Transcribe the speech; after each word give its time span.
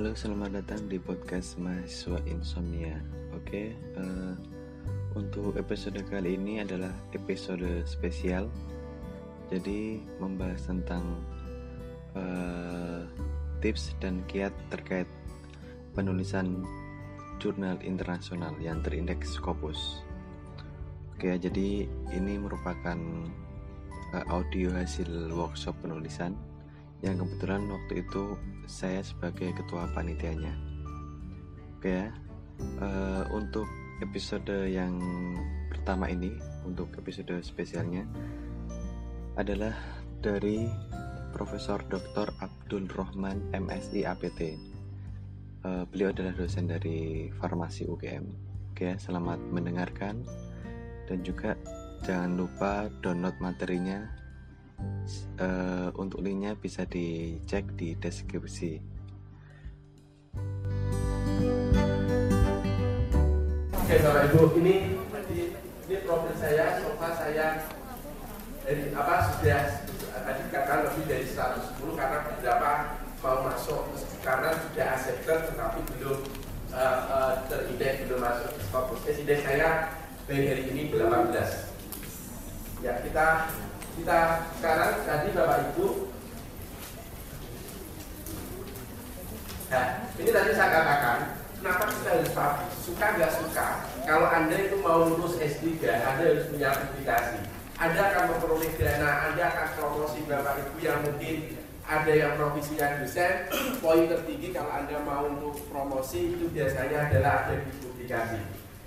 Halo, 0.00 0.16
selamat 0.16 0.64
datang 0.64 0.88
di 0.88 0.96
podcast 0.96 1.60
mahasiswa 1.60 2.24
insomnia. 2.24 2.96
Oke, 3.36 3.76
uh, 4.00 4.32
untuk 5.12 5.60
episode 5.60 6.00
kali 6.08 6.40
ini 6.40 6.56
adalah 6.64 6.88
episode 7.12 7.84
spesial. 7.84 8.48
Jadi 9.52 10.00
membahas 10.16 10.72
tentang 10.72 11.20
uh, 12.16 13.04
tips 13.60 13.92
dan 14.00 14.24
kiat 14.24 14.56
terkait 14.72 15.04
penulisan 15.92 16.64
jurnal 17.36 17.76
internasional 17.84 18.56
yang 18.56 18.80
terindeks 18.80 19.36
Scopus. 19.36 20.00
Oke, 21.12 21.36
jadi 21.36 21.84
ini 22.16 22.40
merupakan 22.40 22.96
uh, 24.16 24.24
audio 24.32 24.72
hasil 24.72 25.28
workshop 25.28 25.76
penulisan 25.84 26.40
yang 27.00 27.16
kebetulan 27.20 27.64
waktu 27.72 28.04
itu 28.04 28.36
saya 28.68 29.00
sebagai 29.00 29.56
ketua 29.56 29.88
panitianya. 29.96 30.52
Oke 31.80 31.88
ya, 31.88 32.12
uh, 32.80 33.24
untuk 33.32 33.64
episode 34.04 34.68
yang 34.68 35.00
pertama 35.72 36.12
ini, 36.12 36.36
untuk 36.68 36.92
episode 37.00 37.40
spesialnya 37.40 38.04
adalah 39.40 39.72
dari 40.20 40.68
Profesor 41.32 41.80
Dr. 41.88 42.28
Abdul 42.44 42.90
Rohman 42.92 43.40
MSI 43.56 44.04
APT. 44.04 44.40
Uh, 45.60 45.84
eh, 45.84 45.84
beliau 45.88 46.12
adalah 46.12 46.36
dosen 46.36 46.68
dari 46.68 47.28
Farmasi 47.40 47.88
UGM. 47.88 48.24
Oke 48.72 48.92
ya, 48.92 48.96
selamat 49.00 49.40
mendengarkan 49.48 50.20
dan 51.08 51.18
juga 51.24 51.56
jangan 52.04 52.36
lupa 52.36 52.88
download 53.00 53.36
materinya 53.40 54.19
uh, 55.40 55.88
untuk 55.98 56.20
linknya 56.22 56.56
bisa 56.56 56.86
dicek 56.86 57.66
di 57.74 57.96
deskripsi 57.98 58.80
oke 63.74 63.94
bapak 64.04 64.22
ibu 64.30 64.40
ini 64.60 64.96
ini 65.90 65.96
profil 66.06 66.34
saya 66.38 66.78
sofa 66.78 67.08
saya 67.18 67.46
dari 68.62 68.94
apa 68.94 69.14
sudah 69.34 69.60
tadi 70.22 70.42
katakan 70.54 70.86
lebih 70.86 71.04
dari 71.10 71.26
110 71.26 71.98
karena 71.98 72.18
beberapa 72.28 72.70
mau 73.20 73.44
masuk 73.44 73.84
karena 74.24 74.54
sudah 74.56 74.86
accepted 74.96 75.38
tetapi 75.52 75.80
belum 75.96 76.18
uh, 76.72 76.98
uh, 77.10 77.32
terindeks 77.50 78.06
belum 78.08 78.20
masuk 78.22 78.48
ke. 78.56 79.10
Indeks 79.20 79.42
saya 79.44 79.92
dari 80.24 80.44
hari 80.48 80.62
ini 80.72 80.82
18. 80.94 81.34
Ya 82.80 82.96
kita 83.04 83.50
kita 83.98 84.20
sekarang 84.58 84.92
tadi 85.02 85.28
Bapak 85.34 85.58
Ibu. 85.74 85.86
Nah, 89.70 89.86
ini 90.18 90.30
tadi 90.34 90.50
saya 90.50 90.70
katakan 90.74 91.18
Kenapa 91.62 91.92
kita 91.94 92.10
harus? 92.10 92.32
Suka 92.82 93.06
nggak 93.14 93.32
suka 93.38 93.66
Kalau 94.02 94.26
Anda 94.26 94.56
itu 94.58 94.82
mau 94.82 95.06
lulus 95.06 95.38
S3 95.38 95.78
Anda 95.86 96.26
harus 96.26 96.50
punya 96.50 96.74
publikasi 96.74 97.38
Anda 97.78 98.00
akan 98.10 98.24
memperoleh 98.34 98.74
dana 98.74 99.30
Anda 99.30 99.42
akan 99.54 99.66
promosi 99.78 100.26
Bapak 100.26 100.58
Ibu 100.58 100.76
yang 100.82 101.06
mungkin 101.06 101.60
ada 101.90 102.12
yang 102.14 102.38
profesinya 102.38 103.02
dosen. 103.02 103.50
Poin 103.82 104.06
tertinggi 104.06 104.54
kalau 104.54 104.70
Anda 104.74 105.02
mau 105.02 105.26
untuk 105.26 105.58
promosi 105.70 106.38
Itu 106.38 106.46
biasanya 106.50 107.10
adalah 107.10 107.46
ada 107.46 107.62
di 107.62 107.70
publikasi. 107.82 108.38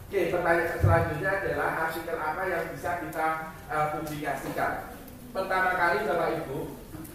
Oke, 0.07 0.29
pertanyaan 0.29 0.77
selanjutnya 0.77 1.31
adalah 1.41 1.69
artikel 1.89 2.15
apa 2.21 2.41
yang 2.45 2.63
bisa 2.69 3.01
kita 3.01 3.27
uh, 3.65 3.85
publikasikan 3.97 4.92
pertama 5.33 5.73
kali 5.73 6.05
Bapak 6.05 6.29
Ibu 6.45 6.59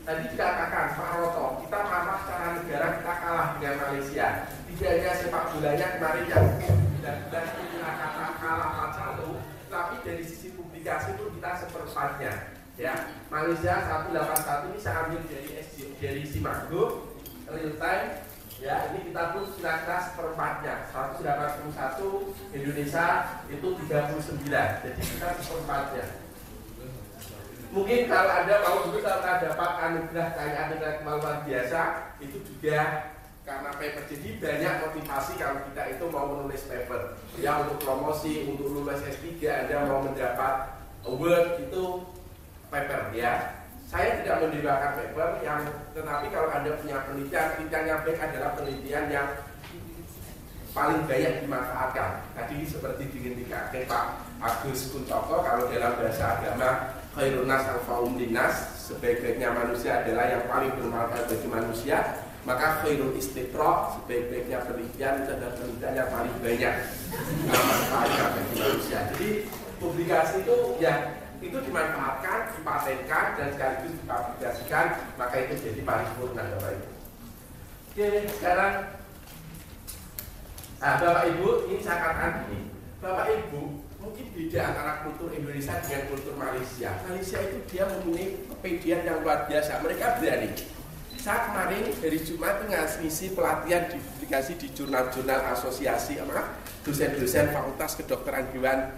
tadi 0.02 0.22
dikatakan 0.34 0.98
Pak 0.98 1.11
Roto 1.22 1.62
kita 1.62 1.78
marah 1.86 2.19
secara 2.27 2.48
negara 2.58 2.86
kita 2.98 3.14
kalah 3.22 3.48
dengan 3.55 3.74
Malaysia. 3.78 4.28
Tidak 4.66 4.91
hanya 4.91 5.12
sepak 5.22 5.44
bolanya 5.55 5.86
kemarin 5.95 6.27
yang 6.27 6.46
tidak 6.98 7.14
tidak 7.30 7.45
kita 7.55 7.90
kata 7.95 8.27
kalah 8.42 8.70
4 8.98 9.70
tapi 9.70 9.95
dari 10.02 10.24
sisi 10.27 10.51
publikasi 10.58 11.14
itu 11.14 11.24
kita 11.39 11.51
seperempatnya 11.62 12.33
ya. 12.74 12.95
Malaysia 13.30 13.74
181 14.11 14.67
ini 14.74 14.79
saya 14.83 14.96
ambil 15.06 15.23
dari 15.30 15.50
SJ, 15.62 15.79
dari 16.02 16.23
Simago 16.27 17.14
real 17.46 17.74
time 17.79 18.27
ya. 18.58 18.90
Ini 18.90 18.98
kita 19.14 19.23
pun 19.30 19.46
sudah 19.55 19.74
kita 19.86 19.96
seperempatnya 20.11 20.74
181 20.90 21.70
Indonesia 22.50 23.06
itu 23.46 23.67
39 23.86 24.42
jadi 24.83 25.02
kita 25.06 25.29
seperempatnya 25.39 26.27
mungkin 27.78 28.11
kalau 28.11 28.30
Anda 28.34 28.55
mau 28.66 28.83
dulu 28.90 28.98
kalau 28.98 29.22
dapat 29.22 29.70
anugerah 29.86 30.28
kayak 30.34 30.58
anugerah 30.66 30.94
luar 31.06 31.36
biasa 31.46 31.80
itu 32.18 32.42
juga 32.42 33.06
karena 33.46 33.70
paper 33.78 34.05
jadi 34.11 34.28
banyak 34.42 34.74
motivasi 34.83 35.33
kalau 35.39 35.62
kita 35.70 35.83
itu 35.94 36.05
mau 36.11 36.27
menulis 36.27 36.67
paper. 36.67 37.14
Ya 37.38 37.62
untuk 37.62 37.78
promosi 37.78 38.50
untuk 38.50 38.74
lulus 38.74 38.98
S3 39.06 39.30
Anda 39.46 39.86
mau 39.86 40.02
mendapat 40.02 40.74
award 41.06 41.62
itu 41.62 41.84
paper 42.67 43.14
ya. 43.14 43.62
Saya 43.88 44.20
tidak 44.20 44.42
mendewakan 44.42 44.92
paper 44.98 45.28
yang 45.46 45.62
tetapi 45.94 46.27
kalau 46.34 46.50
Anda 46.50 46.77
punya 46.83 46.98
penelitian 47.06 47.46
penelitian 47.55 47.84
yang 47.86 48.00
baik 48.02 48.18
adalah 48.18 48.50
penelitian 48.58 49.06
yang 49.06 49.28
paling 50.74 51.00
banyak 51.06 51.46
dimanfaatkan. 51.46 52.11
Tadi 52.34 52.56
seperti 52.67 53.02
dihentikan 53.14 53.70
Pak 53.70 54.05
Agus 54.42 54.90
Kuncoko 54.90 55.46
kalau 55.46 55.70
dalam 55.70 55.94
bahasa 55.96 56.36
agama 56.36 56.98
khairun 57.18 57.51
nas 57.51 57.67
anfa'um 57.67 58.14
linnas 58.14 58.79
sebaik-baiknya 58.79 59.51
manusia 59.51 60.06
adalah 60.06 60.30
yang 60.30 60.46
paling 60.46 60.70
bermanfaat 60.79 61.27
bagi 61.27 61.48
manusia 61.51 61.98
maka 62.46 62.86
khairul 62.86 63.11
istiqra 63.18 63.98
sebaik-baiknya 63.98 64.62
penelitian 64.62 65.27
adalah 65.27 65.51
penelitian 65.58 65.92
yang 65.98 66.08
paling 66.14 66.36
banyak 66.39 66.74
manfaatnya 67.51 68.24
bagi 68.39 68.55
manusia. 68.56 68.98
Jadi 69.11 69.29
publikasi 69.83 70.46
itu 70.46 70.56
ya 70.79 71.18
itu 71.42 71.58
dimanfaatkan, 71.58 72.55
dipatenkan 72.55 73.27
dan 73.35 73.48
sekaligus 73.52 73.95
dipublikasikan 73.98 74.86
maka 75.18 75.36
itu 75.42 75.55
jadi 75.58 75.80
paripurna 75.83 76.42
Bapak 76.55 76.70
Ibu. 76.79 76.90
Oke 77.90 78.08
sekarang 78.39 78.74
nah, 80.79 80.95
Bapak 81.02 81.24
Ibu 81.35 81.48
ini 81.67 81.83
saya 81.83 81.98
katakan 81.98 82.33
ini. 82.48 82.61
Bapak 83.02 83.27
Ibu 83.27 83.87
mungkin 83.98 84.31
beda 84.31 84.61
antara 84.63 84.92
kultur 85.03 85.35
Indonesia 85.35 85.75
dengan 85.83 86.03
kultur 86.11 86.35
Malaysia. 86.39 86.91
Malaysia 87.07 87.39
itu 87.42 87.59
dia 87.67 87.85
mempunyai 87.86 88.47
kepedian 88.47 89.01
yang 89.03 89.19
luar 89.27 89.51
biasa. 89.51 89.83
Mereka 89.83 90.23
berani. 90.23 90.51
Saat 91.19 91.51
kemarin 91.51 91.83
dari 91.98 92.19
Jumat 92.23 92.63
itu 92.63 92.67
ngisi 93.03 93.27
pelatihan 93.35 93.91
di 93.91 93.98
publikasi 93.98 94.55
di 94.55 94.70
jurnal-jurnal 94.70 95.51
asosiasi 95.51 96.14
sama 96.14 96.55
dosen-dosen 96.86 97.51
Fakultas 97.51 97.98
Kedokteran 97.98 98.47
Hewan 98.55 98.95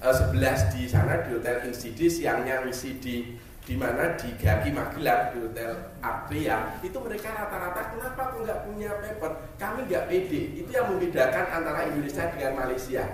eh, 0.00 0.14
11 0.32 0.72
di 0.72 0.88
sana 0.88 1.20
di 1.28 1.36
Hotel 1.36 1.68
Insidis 1.68 2.24
siangnya 2.24 2.64
ngisi 2.64 2.96
di 2.98 3.36
di 3.62 3.78
mana 3.78 4.18
di 4.18 4.32
Gaki 4.34 4.74
Magelang 4.74 5.30
di 5.30 5.38
Hotel 5.44 5.70
Apria 6.02 6.82
itu 6.82 6.98
mereka 6.98 7.30
rata-rata 7.30 7.94
kenapa 7.94 8.34
kok 8.34 8.42
nggak 8.42 8.60
punya 8.66 8.90
paper 8.98 9.32
kami 9.54 9.86
nggak 9.86 10.04
pede 10.10 10.42
itu 10.58 10.70
yang 10.74 10.90
membedakan 10.90 11.46
antara 11.46 11.86
Indonesia 11.86 12.26
dengan 12.34 12.58
Malaysia 12.58 13.06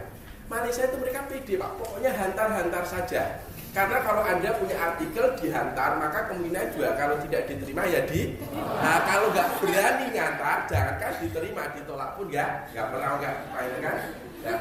Malaysia 0.49 0.89
itu 0.89 0.97
mereka 0.97 1.29
pede 1.29 1.61
pak, 1.61 1.71
pokoknya 1.77 2.11
hantar-hantar 2.17 2.85
saja. 2.89 3.45
Karena 3.77 4.01
kalau 4.01 4.25
anda 4.25 4.49
punya 4.57 4.81
artikel 4.81 5.37
dihantar, 5.37 6.01
maka 6.01 6.33
kemungkinan 6.33 6.73
juga 6.73 6.97
kalau 6.97 7.21
tidak 7.21 7.53
diterima 7.53 7.85
ya 7.85 8.01
di. 8.09 8.41
Nah 8.57 9.05
kalau 9.05 9.29
nggak 9.29 9.49
berani 9.61 10.07
ngantar, 10.17 10.65
jangankan 10.73 11.13
diterima, 11.21 11.63
ditolak 11.77 12.17
pun 12.17 12.33
ya, 12.33 12.65
nggak 12.73 12.87
pernah 12.89 13.09
nggak 13.21 13.35
main 13.53 13.73
kan. 13.85 13.97
Nah, 14.41 14.59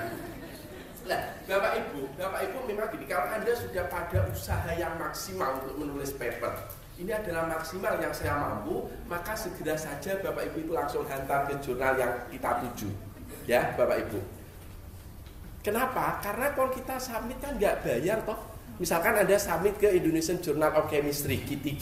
nah, 1.07 1.21
Bapak 1.47 1.73
Ibu, 1.79 2.01
Bapak 2.19 2.41
Ibu 2.51 2.57
memang 2.67 2.87
gini, 2.91 3.05
kalau 3.07 3.31
Anda 3.31 3.53
sudah 3.55 3.87
pada 3.87 4.19
usaha 4.27 4.69
yang 4.75 4.99
maksimal 4.99 5.63
untuk 5.63 5.75
menulis 5.79 6.11
paper, 6.19 6.51
ini 6.99 7.15
adalah 7.15 7.47
maksimal 7.47 7.95
yang 8.03 8.11
saya 8.11 8.35
mampu, 8.35 8.91
maka 9.07 9.39
segera 9.39 9.79
saja 9.79 10.19
Bapak 10.19 10.51
Ibu 10.51 10.67
itu 10.67 10.71
langsung 10.75 11.07
hantar 11.07 11.47
ke 11.47 11.55
jurnal 11.63 11.95
yang 11.95 12.11
kita 12.27 12.59
tuju. 12.59 12.91
Ya, 13.47 13.71
Bapak 13.79 14.03
Ibu. 14.03 14.36
Kenapa? 15.65 16.21
Karena 16.23 16.53
kalau 16.53 16.71
kita 16.71 16.95
submit 17.01 17.37
kan 17.43 17.57
nggak 17.57 17.83
bayar 17.83 18.23
toh. 18.23 18.37
Misalkan 18.77 19.17
Anda 19.17 19.35
submit 19.41 19.81
ke 19.81 19.89
Indonesian 19.89 20.37
Journal 20.37 20.69
of 20.77 20.85
Chemistry 20.87 21.41
Q3. 21.41 21.73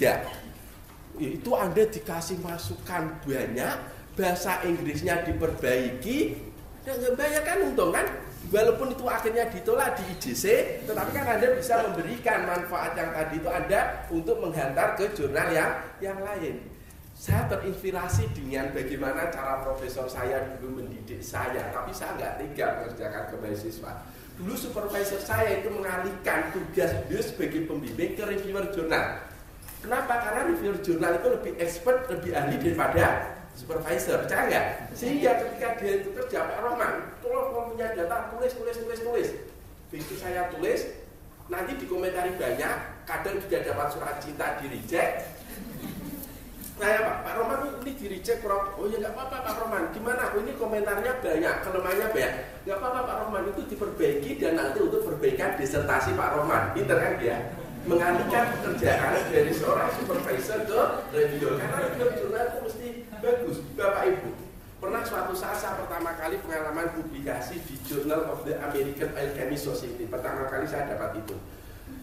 Itu 1.19 1.51
Anda 1.56 1.83
dikasih 1.88 2.39
masukan 2.39 3.19
banyak, 3.24 3.75
bahasa 4.16 4.63
Inggrisnya 4.63 5.24
diperbaiki, 5.27 6.39
dan 6.88 6.95
nggak 7.00 7.13
bayar 7.19 7.42
kan 7.44 7.57
untung 7.68 7.92
kan? 7.92 8.07
Walaupun 8.54 8.94
itu 8.94 9.06
akhirnya 9.10 9.50
ditolak 9.50 9.98
di 9.98 10.04
IJC, 10.16 10.44
tetapi 10.86 11.12
kan 11.18 11.25
Anda 11.39 11.57
bisa 11.57 11.81
memberikan 11.81 12.45
manfaat 12.45 12.94
yang 12.94 13.10
tadi 13.10 13.42
itu 13.42 13.50
Anda 13.50 14.06
untuk 14.13 14.38
menghantar 14.38 14.94
ke 14.94 15.12
jurnal 15.18 15.50
yang 15.50 15.71
yang 15.98 16.19
lain 16.21 16.75
saya 17.15 17.47
terinspirasi 17.47 18.27
dengan 18.35 18.75
bagaimana 18.75 19.31
cara 19.31 19.63
profesor 19.63 20.03
saya 20.12 20.59
dulu 20.59 20.83
mendidik 20.83 21.23
saya, 21.23 21.71
tapi 21.71 21.95
saya 21.95 22.12
nggak 22.19 22.33
tega 22.44 22.67
mengerjakan 22.83 23.23
ke 23.31 23.35
mahasiswa. 23.39 23.91
Dulu 24.35 24.53
supervisor 24.59 25.23
saya 25.23 25.63
itu 25.63 25.71
mengalihkan 25.71 26.51
tugas 26.51 26.91
beliau 27.07 27.23
sebagai 27.23 27.71
pembimbing 27.71 28.19
ke 28.19 28.23
reviewer 28.27 28.67
jurnal. 28.75 29.23
Kenapa? 29.79 30.13
Karena 30.27 30.51
reviewer 30.51 30.75
jurnal 30.83 31.15
itu 31.15 31.27
lebih 31.39 31.53
expert, 31.56 32.03
lebih 32.12 32.35
ahli 32.35 32.59
daripada 32.59 33.31
supervisor, 33.56 34.27
percaya 34.27 34.44
nggak? 34.51 34.65
Sehingga 34.91 35.39
ketika 35.39 35.79
dia 35.79 36.03
itu 36.03 36.11
kerja 36.11 36.51
Pak 36.51 36.59
Roman, 36.68 36.94
tolong 37.23 37.47
kalau 37.56 37.63
punya 37.71 37.95
data 37.95 38.27
tulis, 38.35 38.51
tulis, 38.59 38.75
tulis, 38.75 39.00
tulis. 39.00 39.29
Begitu 39.88 40.19
saya 40.19 40.51
tulis, 40.51 40.83
nanti 41.47 41.79
dikomentari 41.79 42.35
banyak, 42.35 42.75
kadang 43.07 43.39
juga 43.39 43.63
dapat 43.63 43.88
surat 43.95 44.19
cinta 44.19 44.59
di 44.59 44.68
reject. 44.68 45.44
Saya 46.75 47.07
Pak, 47.07 47.18
Pak 47.24 47.33
Roman 47.39 47.60
ini 47.72 47.92
di 47.95 48.06
reject 48.12 48.44
kurang, 48.44 48.75
oh 48.75 48.83
ya 48.92 49.00
nggak 49.00 49.16
apa-apa 49.16 49.48
Pak 49.48 49.56
Roman, 49.63 49.83
gimana? 49.95 50.27
Oh, 50.36 50.44
ini 50.44 50.51
komentarnya 50.60 51.24
banyak, 51.24 51.56
kelemahannya 51.63 52.07
banyak. 52.12 52.33
Nggak 52.68 52.77
apa-apa 52.83 53.00
Pak 53.07 53.18
Roman, 53.24 53.44
itu 53.48 53.62
diperbaiki 53.72 54.31
dan 54.44 54.60
nanti 54.60 54.83
untuk 54.83 55.07
perbaikan 55.07 55.56
disertasi 55.56 56.12
Pak 56.19 56.36
Roman. 56.36 56.75
Pinter 56.75 57.00
kan 57.00 57.16
dia? 57.16 57.38
mengalihkan 57.86 58.50
pekerjaan 58.57 59.13
dari 59.30 59.54
seorang 59.54 59.94
supervisor 59.94 60.66
ke 60.66 60.81
reviewer 61.13 61.62
karena 61.62 61.77
reviewer 61.86 62.12
jurnal 62.18 62.45
itu 62.50 62.60
mesti 62.66 62.88
bagus 63.21 63.57
Bapak 63.78 64.04
Ibu 64.10 64.30
pernah 64.81 65.01
suatu 65.06 65.33
saat 65.38 65.57
saya 65.62 65.78
pertama 65.78 66.18
kali 66.18 66.42
pengalaman 66.42 66.94
publikasi 66.98 67.62
di 67.62 67.78
Journal 67.86 68.25
of 68.33 68.42
the 68.45 68.57
American 68.57 69.13
Alchemist 69.13 69.69
Society 69.69 70.10
pertama 70.10 70.50
kali 70.50 70.66
saya 70.66 70.98
dapat 70.98 71.21
itu 71.21 71.38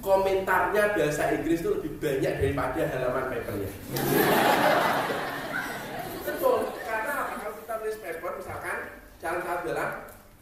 komentarnya 0.02 0.98
bahasa 0.98 1.30
Inggris 1.38 1.62
itu 1.62 1.70
lebih 1.78 1.92
banyak 2.02 2.34
daripada 2.42 2.82
halaman 2.90 3.24
papernya. 3.30 3.70
Betul 6.26 6.58
karena 6.82 7.14
kalau 7.38 7.52
kita 7.62 7.74
tulis 7.78 7.98
paper 8.02 8.32
misalkan 8.42 8.78
jalan 9.22 9.40
satu 9.46 9.62
dalam 9.70 9.90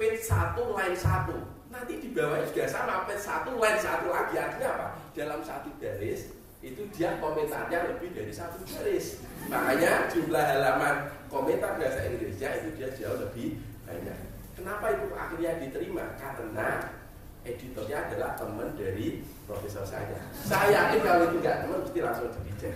page 0.00 0.20
1 0.24 0.56
line 0.56 0.96
1 0.96 1.70
nanti 1.70 1.92
di 2.02 2.08
bawah 2.10 2.40
juga 2.50 2.64
sama 2.66 3.04
page 3.04 3.22
satu 3.22 3.60
line 3.60 3.78
satu 3.78 4.08
lagi. 4.08 4.34
Artinya 4.40 4.68
apa? 4.74 4.86
Dalam 5.12 5.40
satu 5.44 5.68
garis 5.76 6.32
itu 6.64 6.82
dia 6.96 7.20
komentarnya 7.20 7.94
lebih 7.94 8.16
dari 8.16 8.32
satu 8.32 8.64
garis. 8.64 9.20
Makanya 9.52 10.08
jumlah 10.08 10.40
halaman 10.40 11.12
komentar 11.28 11.76
bahasa 11.76 12.08
Inggrisnya 12.08 12.64
itu 12.64 12.68
dia 12.80 12.88
jauh 12.96 13.20
lebih 13.28 13.60
banyak. 13.84 14.18
Kenapa 14.56 14.92
itu 14.92 15.06
akhirnya 15.16 15.56
diterima? 15.56 16.04
Karena 16.20 16.99
editornya 17.46 18.08
adalah 18.08 18.36
teman 18.36 18.68
dari 18.76 19.24
profesor 19.48 19.82
saya 19.82 20.20
saya 20.32 20.68
yakin 20.70 21.00
kalau 21.04 21.22
itu 21.32 21.36
nggak 21.40 21.56
teman 21.64 21.78
mesti 21.82 21.98
langsung 22.04 22.28
dicek 22.44 22.74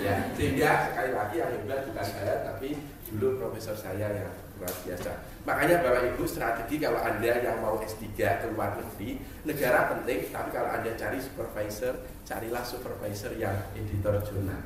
ya 0.00 0.14
sehingga 0.34 0.70
sekali 0.90 1.10
lagi 1.12 1.36
yang 1.38 1.50
hebat 1.52 1.80
bukan 1.88 2.06
saya 2.06 2.34
tapi 2.48 2.68
dulu 3.12 3.38
profesor 3.38 3.76
saya 3.78 4.08
yang 4.10 4.32
luar 4.56 4.72
biasa. 4.82 5.10
Makanya 5.44 5.84
Bapak 5.84 6.02
Ibu 6.16 6.24
strategi 6.24 6.80
kalau 6.80 6.98
Anda 6.98 7.44
yang 7.44 7.60
mau 7.60 7.76
S3 7.78 8.08
ke 8.16 8.46
luar 8.56 8.74
negeri, 8.74 9.20
negara 9.44 9.92
penting, 9.92 10.32
tapi 10.32 10.48
kalau 10.50 10.68
Anda 10.72 10.96
cari 10.96 11.18
supervisor, 11.20 11.94
carilah 12.24 12.64
supervisor 12.64 13.36
yang 13.36 13.54
editor 13.76 14.16
jurnal. 14.24 14.64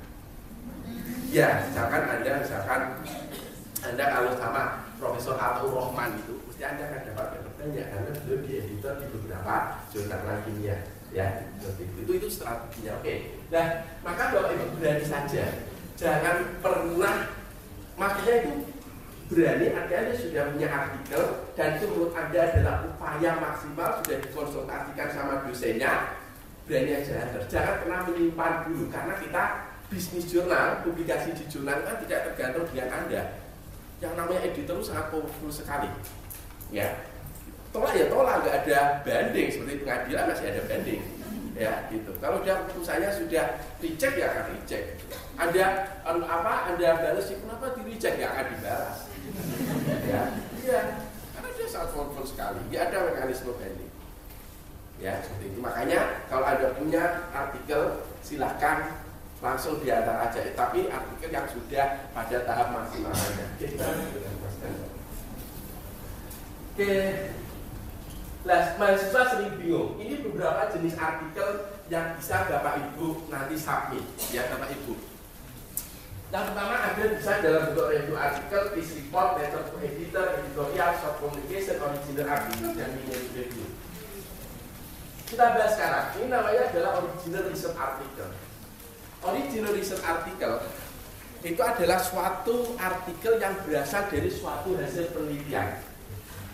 Ya, 1.31 1.67
misalkan 1.69 2.03
Anda 2.07 2.33
misalkan 2.43 2.81
Anda 3.85 4.05
kalau 4.09 4.33
sama 4.39 4.63
Profesor 5.01 5.37
Atul 5.37 5.73
Rohman 5.73 6.17
itu, 6.17 6.40
mesti 6.61 6.77
Anda 6.77 6.93
akan 6.93 7.03
dapat 7.09 7.27
banyak 7.57 7.87
karena 7.89 8.11
beliau 8.21 8.39
di 8.45 8.53
editor 8.61 8.93
di 9.01 9.07
beberapa 9.17 9.55
jurnal 9.89 10.45
kimia 10.45 10.77
ya 11.09 11.27
itu. 11.57 12.13
Itu, 12.13 12.29
strateginya 12.29 13.01
oke. 13.01 13.15
Nah 13.49 13.67
maka 14.05 14.37
bapak 14.37 14.61
ibu 14.61 14.77
berani 14.77 15.05
saja 15.09 15.45
jangan 15.97 16.61
pernah 16.61 17.33
makanya 17.97 18.35
itu 18.45 18.53
berani 19.33 19.67
Anda 19.73 20.13
sudah 20.21 20.53
punya 20.53 20.69
artikel 20.69 21.23
dan 21.57 21.69
itu 21.81 21.85
menurut 21.89 22.13
Anda 22.13 22.41
adalah 22.53 22.77
upaya 22.93 23.31
maksimal 23.41 23.91
sudah 24.05 24.17
dikonsultasikan 24.21 25.09
sama 25.17 25.41
dosennya 25.49 26.13
berani 26.69 26.93
aja 26.93 27.41
jangan 27.49 27.75
pernah 27.81 28.01
menyimpan 28.05 28.69
dulu 28.69 28.85
karena 28.93 29.17
kita 29.17 29.43
bisnis 29.89 30.29
jurnal 30.29 30.85
publikasi 30.85 31.33
di 31.33 31.49
jurnal 31.49 31.81
kan 31.89 32.05
tidak 32.05 32.29
tergantung 32.29 32.69
dengan 32.69 33.01
Anda. 33.01 33.23
Yang 34.05 34.13
namanya 34.13 34.41
editor 34.45 34.77
itu 34.77 34.85
sangat 34.93 35.09
powerful 35.09 35.49
sekali 35.49 35.89
ya. 36.71 36.89
Tolak 37.71 37.95
ya 37.95 38.11
tolak 38.11 38.43
nggak 38.43 38.57
ada 38.67 38.79
banding. 39.07 39.47
Seperti 39.47 39.83
pengadilan 39.87 40.25
masih 40.31 40.47
ada 40.51 40.63
banding. 40.67 41.03
Ya 41.55 41.73
gitu. 41.93 42.11
Kalau 42.19 42.41
dia 42.43 42.57
keputusannya 42.65 43.11
sudah 43.15 43.47
reject 43.79 44.15
ya 44.17 44.27
akan 44.33 44.45
reject. 44.57 44.87
Ada 45.39 45.65
apa 46.07 46.55
anda 46.73 46.91
balas 46.99 47.31
kenapa 47.31 47.77
di 47.79 47.83
reject? 47.95 48.17
Ya 48.19 48.27
akan 48.35 48.47
dibalas. 48.57 48.99
Ya 50.09 50.23
iya. 50.67 50.81
Karena 51.37 51.49
dia 51.55 51.67
sangat 51.71 51.95
powerful 51.95 52.27
sekali. 52.27 52.59
Dia 52.75 52.91
ada 52.91 53.07
mekanisme 53.07 53.55
banding. 53.55 53.93
Ya 54.99 55.23
seperti 55.23 55.55
itu. 55.55 55.59
Makanya 55.63 56.27
kalau 56.27 56.47
ada 56.49 56.75
punya 56.75 57.29
artikel 57.31 58.03
silahkan 58.25 58.99
langsung 59.39 59.79
diantar 59.79 60.27
aja. 60.27 60.43
Tapi 60.59 60.91
artikel 60.91 61.31
yang 61.31 61.47
sudah 61.47 62.11
pada 62.11 62.37
tahap 62.45 62.69
maksimal 62.75 63.15
saja 63.15 63.57
oke 66.81 66.97
Nah, 68.41 68.73
mahasiswa 68.81 69.37
sering 69.37 69.53
bingung. 69.61 70.01
Ini 70.01 70.25
beberapa 70.25 70.73
jenis 70.73 70.97
artikel 70.97 71.77
yang 71.93 72.17
bisa 72.17 72.49
Bapak 72.49 72.81
Ibu 72.81 73.29
nanti 73.29 73.53
submit, 73.53 74.01
ya 74.33 74.49
Bapak 74.49 74.73
Ibu. 74.81 74.97
Yang 76.33 76.45
pertama 76.49 76.75
ada 76.81 77.05
bisa 77.05 77.37
dalam 77.45 77.63
bentuk 77.69 77.93
review 77.93 78.17
artikel, 78.17 78.73
piece 78.73 78.97
report, 78.97 79.37
letter 79.37 79.61
to 79.69 79.77
editor, 79.85 80.41
editorial, 80.41 80.91
short 81.05 81.21
communication, 81.21 81.77
original 81.85 82.27
article, 82.33 82.73
dan 82.73 82.89
mini 82.97 83.13
review. 83.37 83.69
Kita 85.29 85.45
bahas 85.53 85.77
sekarang. 85.77 86.07
Ini 86.17 86.27
namanya 86.33 86.63
adalah 86.73 86.91
original 87.05 87.45
research 87.45 87.77
article. 87.77 88.31
Original 89.21 89.73
research 89.77 90.05
article 90.09 90.65
itu 91.45 91.61
adalah 91.61 92.01
suatu 92.01 92.73
artikel 92.81 93.37
yang 93.37 93.53
berasal 93.69 94.09
dari 94.09 94.33
suatu 94.33 94.81
hasil 94.81 95.13
penelitian 95.13 95.90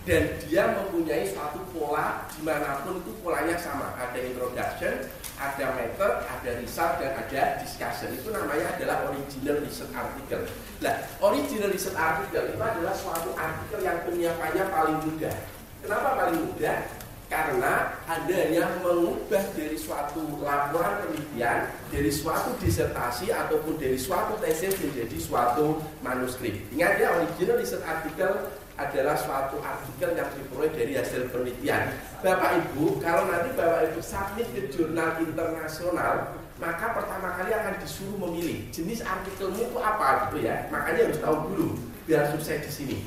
dan 0.06 0.38
dia 0.46 0.70
mempunyai 0.70 1.26
suatu 1.26 1.66
pola 1.74 2.30
di 2.30 2.46
mana 2.46 2.86
pun 2.86 3.02
itu 3.02 3.12
polanya 3.20 3.58
sama. 3.58 3.92
Ada 3.98 4.18
introduction 4.22 5.10
ada 5.36 5.76
method, 5.76 6.12
ada 6.24 6.50
result 6.64 6.92
dan 6.96 7.12
ada 7.12 7.42
discussion. 7.60 8.08
Itu 8.16 8.32
namanya 8.32 8.72
adalah 8.76 9.12
original 9.12 9.60
research 9.60 9.92
article. 9.92 10.48
Nah 10.80 10.94
original 11.20 11.68
research 11.68 11.96
article 11.96 12.44
itu 12.56 12.60
adalah 12.60 12.94
suatu 12.96 13.36
artikel 13.36 13.80
yang 13.84 14.00
penyiapannya 14.08 14.64
paling 14.72 14.98
mudah. 15.04 15.36
Kenapa 15.84 16.08
paling 16.16 16.40
mudah? 16.40 16.78
Karena 17.26 17.98
Anda 18.06 18.34
hanya 18.46 18.64
mengubah 18.86 19.42
dari 19.58 19.74
suatu 19.74 20.38
laporan 20.42 21.02
penelitian 21.02 21.74
dari 21.90 22.10
suatu 22.10 22.54
disertasi 22.62 23.34
ataupun 23.34 23.74
dari 23.82 23.98
suatu 23.98 24.38
tesis 24.38 24.78
menjadi 24.78 25.18
suatu 25.18 25.82
manuskrip 26.06 26.54
ingat 26.70 27.02
ya 27.02 27.18
original 27.18 27.58
research 27.58 27.82
article 27.82 28.54
adalah 28.76 29.16
suatu 29.16 29.56
artikel 29.64 30.12
yang 30.12 30.28
diperoleh 30.36 30.68
dari 30.76 30.92
hasil 31.00 31.32
penelitian. 31.32 31.96
Bapak 32.20 32.60
Ibu, 32.60 33.00
kalau 33.00 33.24
nanti 33.24 33.56
Bapak 33.56 33.88
Ibu 33.92 34.00
submit 34.04 34.46
ke 34.52 34.68
jurnal 34.68 35.16
internasional, 35.24 36.36
maka 36.60 36.92
pertama 36.92 37.36
kali 37.40 37.56
akan 37.56 37.80
disuruh 37.80 38.16
memilih 38.28 38.68
jenis 38.72 39.00
artikelmu 39.00 39.72
itu 39.72 39.78
apa 39.80 40.28
gitu 40.28 40.44
ya. 40.44 40.68
Makanya 40.68 41.08
harus 41.08 41.20
tahu 41.24 41.36
dulu 41.52 41.68
biar 42.04 42.28
sukses 42.36 42.68
di 42.68 42.72
sini. 42.72 42.98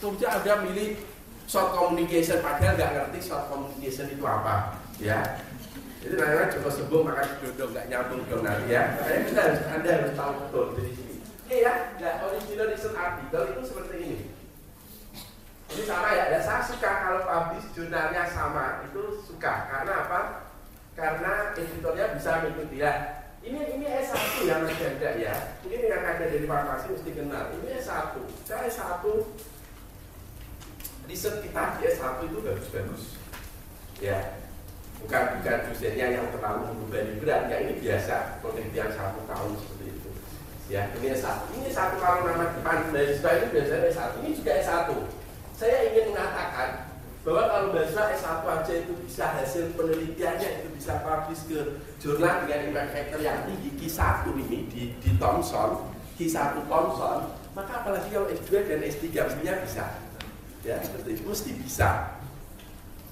Kemudian 0.00 0.32
ada 0.34 0.64
milih 0.64 0.98
short 1.52 1.76
communication 1.76 2.40
padahal 2.40 2.72
nggak 2.80 2.92
ngerti 2.96 3.20
short 3.20 3.44
communication 3.52 4.08
itu 4.08 4.24
apa, 4.24 4.80
ya. 4.96 5.20
Jadi 6.00 6.16
namanya 6.16 6.48
coba 6.56 6.68
sebelum 6.72 7.02
makan 7.12 7.28
dodong 7.44 7.70
nggak 7.76 7.86
nyambung 7.92 8.24
dong 8.24 8.40
nanti 8.40 8.72
ya. 8.72 8.96
Makanya 8.96 9.20
kita 9.28 9.40
harus 9.44 9.60
anda 9.68 9.90
harus 9.92 10.12
tahu 10.16 10.32
betul 10.40 10.64
dari 10.80 10.92
sini. 10.96 11.14
Oke 11.20 11.56
ya, 11.60 11.72
nah 12.00 12.14
original 12.24 12.66
research 12.72 12.96
artikel 12.96 13.42
itu 13.52 13.62
seperti 13.68 13.94
ini. 14.00 14.18
Ini 15.72 15.82
sama 15.84 16.08
ya, 16.16 16.24
dan 16.32 16.40
saya 16.40 16.60
suka 16.64 16.90
kalau 17.04 17.20
publish 17.28 17.68
jurnalnya 17.76 18.24
sama 18.32 18.88
itu 18.88 19.20
suka 19.20 19.52
karena 19.68 19.92
apa? 20.08 20.20
Karena 20.96 21.52
editornya 21.52 22.16
bisa 22.16 22.30
mengikuti 22.40 22.80
ya. 22.80 22.92
Ini 23.42 23.58
ini 23.76 23.86
S1 23.90 24.46
yang 24.46 24.64
ada 24.64 25.10
ya. 25.18 25.34
Ini 25.66 25.74
yang 25.90 26.00
ada 26.00 26.24
dari 26.30 26.46
farmasi 26.46 26.94
mesti 26.94 27.10
kenal. 27.10 27.50
Ini 27.60 27.68
S1. 27.82 28.14
Saya 28.46 28.70
S1 28.70 29.02
riset 31.12 31.44
kita 31.44 31.76
di 31.76 31.92
S1 31.92 32.24
itu 32.24 32.38
bagus-bagus. 32.40 33.02
Ya. 34.00 34.40
Bukan 35.04 35.22
bukan 35.38 35.56
dosennya 35.68 36.06
yang 36.14 36.26
terlalu 36.32 36.72
membebani 36.72 37.20
berat. 37.20 37.52
Ya 37.52 37.56
ini 37.68 37.76
biasa 37.76 38.40
penelitian 38.40 38.88
satu 38.96 39.20
tahun 39.28 39.50
seperti 39.60 39.84
itu. 39.92 40.10
Ya, 40.72 40.88
ini 40.96 41.12
S1. 41.12 41.52
Ini 41.52 41.68
satu 41.68 42.00
kalau 42.00 42.24
nama 42.24 42.54
depan 42.56 42.88
mahasiswa 42.94 43.30
itu 43.36 43.46
biasanya 43.52 43.88
S1. 43.92 44.10
Ini 44.24 44.30
juga 44.40 44.52
S1 44.62 44.88
saya 45.62 45.94
ingin 45.94 46.10
mengatakan 46.10 46.90
bahwa 47.22 47.42
kalau 47.46 47.68
bahasa 47.70 48.18
S1 48.18 48.42
aja 48.42 48.74
itu 48.82 48.92
bisa 49.06 49.24
hasil 49.30 49.64
penelitiannya 49.78 50.48
itu 50.58 50.68
bisa 50.74 50.98
publish 51.06 51.46
ke 51.46 51.78
jurnal 52.02 52.42
dengan 52.42 52.66
impact 52.66 52.90
factor 52.90 53.20
yang 53.22 53.46
tinggi 53.46 53.70
Q1 53.78 54.26
ini 54.42 54.58
di, 54.66 54.82
di 54.98 55.10
Thomson 55.22 55.86
Q1 56.18 56.66
Thomson 56.66 57.30
maka 57.54 57.72
apalagi 57.78 58.10
kalau 58.10 58.26
S2 58.26 58.50
dan 58.66 58.80
S3 58.82 59.06
mestinya 59.14 59.54
bisa 59.62 59.84
ya 60.62 60.82
seperti 60.82 61.18
itu. 61.18 61.22
Mesti 61.26 61.50
bisa. 61.58 62.18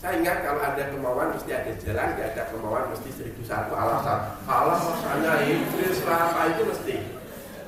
Saya 0.00 0.16
ingat 0.16 0.40
kalau 0.40 0.64
ada 0.64 0.88
kemauan 0.88 1.36
mesti 1.36 1.52
ada 1.52 1.76
jalan, 1.76 2.16
tidak 2.16 2.28
ada 2.32 2.42
kemauan 2.48 2.88
mesti 2.88 3.08
seribu 3.12 3.44
satu 3.44 3.76
alasan. 3.76 4.40
Alasannya 4.48 5.34
Inggris 5.44 6.00
apa 6.08 6.56
itu 6.56 6.62
mesti. 6.64 6.96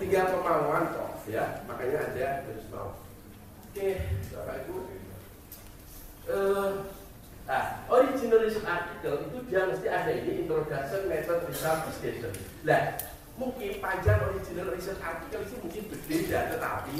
Tiga 0.01 0.33
kemauan 0.33 0.97
kok 0.97 1.23
ya. 1.29 1.61
Makanya 1.69 2.09
anda 2.09 2.49
harus 2.49 2.67
mau. 2.73 2.97
Oke 3.69 3.89
bapak 4.33 4.65
ibu. 4.65 4.77
Uh, 6.23 6.89
nah 7.43 7.83
original 7.91 8.39
research 8.47 8.65
article 8.65 9.27
itu 9.27 9.39
dia 9.51 9.67
mesti 9.67 9.87
ada 9.91 10.13
ini 10.15 10.47
introduction 10.47 11.11
method 11.11 11.43
result 11.51 11.83
discussion 11.91 12.31
nah 12.63 12.95
mungkin 13.35 13.83
panjang 13.83 14.23
original 14.31 14.71
research 14.71 15.03
article 15.03 15.43
itu 15.43 15.55
mungkin 15.59 15.83
berbeda 15.91 16.39
tetapi 16.55 16.99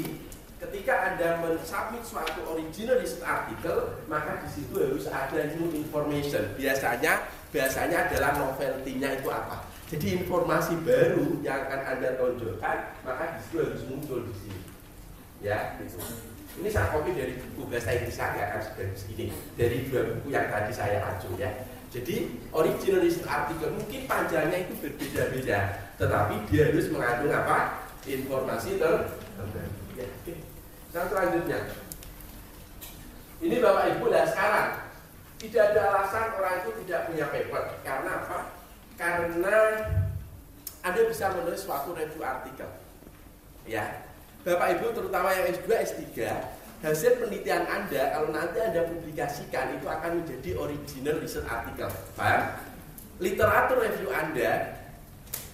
ketika 0.63 0.93
anda 1.11 1.43
mensubmit 1.43 2.03
suatu 2.07 2.39
original 2.47 2.99
research 3.03 3.27
article 3.27 3.99
maka 4.07 4.39
di 4.45 4.49
situ 4.49 4.73
harus 4.79 5.05
ada 5.11 5.51
new 5.59 5.67
information. 5.75 6.55
Biasanya 6.55 7.27
biasanya 7.51 8.07
adalah 8.07 8.31
novelty-nya 8.39 9.19
itu 9.19 9.27
apa. 9.27 9.67
Jadi 9.91 10.23
informasi 10.23 10.79
baru 10.81 11.37
yang 11.43 11.67
akan 11.67 11.81
anda 11.85 12.09
tonjolkan 12.15 12.77
maka 13.03 13.37
di 13.37 13.39
situ 13.45 13.55
harus 13.59 13.81
muncul 13.91 14.23
di 14.23 14.33
sini. 14.39 14.61
Ya 15.43 15.75
gitu. 15.77 15.99
Ini 16.53 16.69
saya 16.69 16.93
copy 16.93 17.17
dari 17.17 17.33
buku 17.37 17.65
bahasa 17.65 17.97
Inggris 17.97 18.13
saya 18.13 18.53
kan 18.53 18.61
sudah 18.61 18.85
segini 18.93 19.33
dari 19.57 19.89
dua 19.89 20.05
buku 20.05 20.31
yang 20.31 20.47
tadi 20.47 20.71
saya 20.71 21.01
acu 21.01 21.33
ya. 21.35 21.49
Jadi 21.93 22.41
original 22.49 23.05
research 23.05 23.29
article 23.29 23.73
mungkin 23.73 24.09
panjangnya 24.09 24.65
itu 24.65 24.73
berbeda-beda 24.81 25.91
tetapi 25.99 26.35
dia 26.49 26.71
harus 26.71 26.89
mengandung 26.89 27.33
apa? 27.33 27.85
Informasi 28.03 28.81
terbaru. 28.81 29.71
Ya, 29.93 30.09
oke. 30.09 30.52
Nah 30.93 31.09
selanjutnya 31.09 31.59
ini 33.43 33.59
bapak 33.59 33.97
ibu 33.97 34.07
lah 34.07 34.23
sekarang 34.29 34.69
tidak 35.41 35.75
ada 35.75 35.81
alasan 35.91 36.31
orang 36.39 36.55
itu 36.63 36.71
tidak 36.85 37.11
punya 37.11 37.25
paper. 37.27 37.63
Karena 37.83 38.11
apa? 38.23 38.39
Karena 38.95 39.57
anda 40.85 41.01
bisa 41.09 41.33
menulis 41.33 41.65
suatu 41.65 41.91
review 41.97 42.21
artikel. 42.21 42.69
Ya 43.65 44.05
bapak 44.45 44.79
ibu 44.79 44.93
terutama 44.93 45.33
yang 45.33 45.49
S2 45.49 45.67
S3 45.71 46.03
hasil 46.83 47.15
penelitian 47.15 47.63
Anda 47.63 48.11
kalau 48.11 48.35
nanti 48.35 48.59
Anda 48.59 48.83
publikasikan 48.91 49.79
itu 49.79 49.87
akan 49.87 50.19
menjadi 50.19 50.51
original 50.59 51.15
research 51.23 51.47
article. 51.47 51.87
Paham? 52.19 52.59
Literatur 53.23 53.79
review 53.87 54.11
Anda 54.11 54.83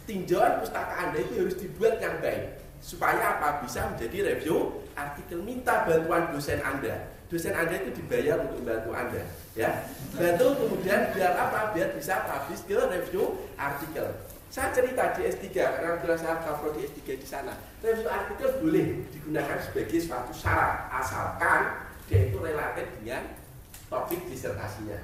tinjauan 0.10 0.58
pustaka 0.58 0.94
Anda 1.06 1.22
itu 1.22 1.34
harus 1.38 1.56
dibuat 1.62 2.02
yang 2.02 2.18
baik. 2.18 2.58
Supaya 2.82 3.38
apa? 3.38 3.62
Bisa 3.62 3.94
menjadi 3.94 4.34
review 4.34 4.82
artikel 5.08 5.40
minta 5.40 5.88
bantuan 5.88 6.32
dosen 6.36 6.60
Anda. 6.60 7.16
Dosen 7.30 7.54
Anda 7.54 7.78
itu 7.80 7.94
dibayar 8.02 8.42
untuk 8.42 8.66
bantu 8.66 8.92
Anda 8.92 9.24
ya. 9.56 9.86
Bantu 10.16 10.46
kemudian 10.66 11.14
biar 11.14 11.34
apa? 11.36 11.72
Biar 11.72 11.94
bisa 11.96 12.26
publish 12.26 12.64
ke 12.66 12.76
review 12.76 13.38
artikel. 13.56 14.08
Saya 14.50 14.74
cerita 14.74 15.14
di 15.14 15.30
S3 15.30 15.46
karena 15.54 16.02
sudah 16.02 16.18
saya 16.18 16.36
cover 16.42 16.74
di 16.74 16.90
S3 16.90 17.00
di 17.22 17.28
sana. 17.28 17.54
Review 17.86 18.10
artikel 18.10 18.50
boleh 18.60 19.06
digunakan 19.14 19.58
sebagai 19.62 20.00
suatu 20.02 20.34
syarat 20.34 20.90
asalkan 20.90 21.86
dia 22.10 22.34
itu 22.34 22.42
relatif 22.42 22.90
dengan 22.98 23.30
topik 23.94 24.26
disertasinya. 24.26 24.98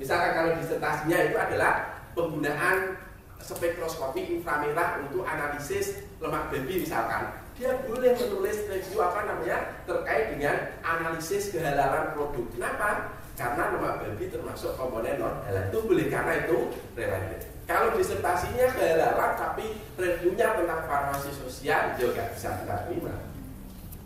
Misalkan 0.00 0.32
kalau 0.32 0.50
disertasinya 0.56 1.18
itu 1.28 1.36
adalah 1.36 1.72
penggunaan 2.16 2.96
spektroskopi 3.36 4.40
inframerah 4.40 5.04
untuk 5.04 5.28
analisis 5.28 6.00
lemak 6.18 6.48
babi 6.48 6.82
misalkan 6.82 7.45
dia 7.56 7.72
boleh 7.88 8.12
menulis 8.12 8.68
review 8.68 9.00
apa 9.00 9.20
namanya 9.24 9.80
terkait 9.88 10.36
dengan 10.36 10.76
analisis 10.84 11.50
kehalalan 11.50 12.12
produk. 12.12 12.44
Kenapa? 12.52 13.16
karena 13.36 13.76
lemak 13.76 14.00
babi 14.00 14.32
termasuk 14.32 14.72
komponen 14.80 15.20
non 15.20 15.44
halal 15.44 15.68
itu 15.68 15.78
boleh 15.84 16.08
karena 16.08 16.48
itu 16.48 16.72
relatif. 16.96 17.40
Kalau 17.68 17.92
disertasinya 17.92 18.66
kehalalan 18.72 19.32
tapi 19.36 19.76
reviewnya 20.00 20.56
tentang 20.56 20.88
farmasi 20.88 21.30
sosial 21.36 21.92
juga 22.00 22.32
bisa 22.32 22.56
kita 22.64 22.76
terima. 22.88 23.12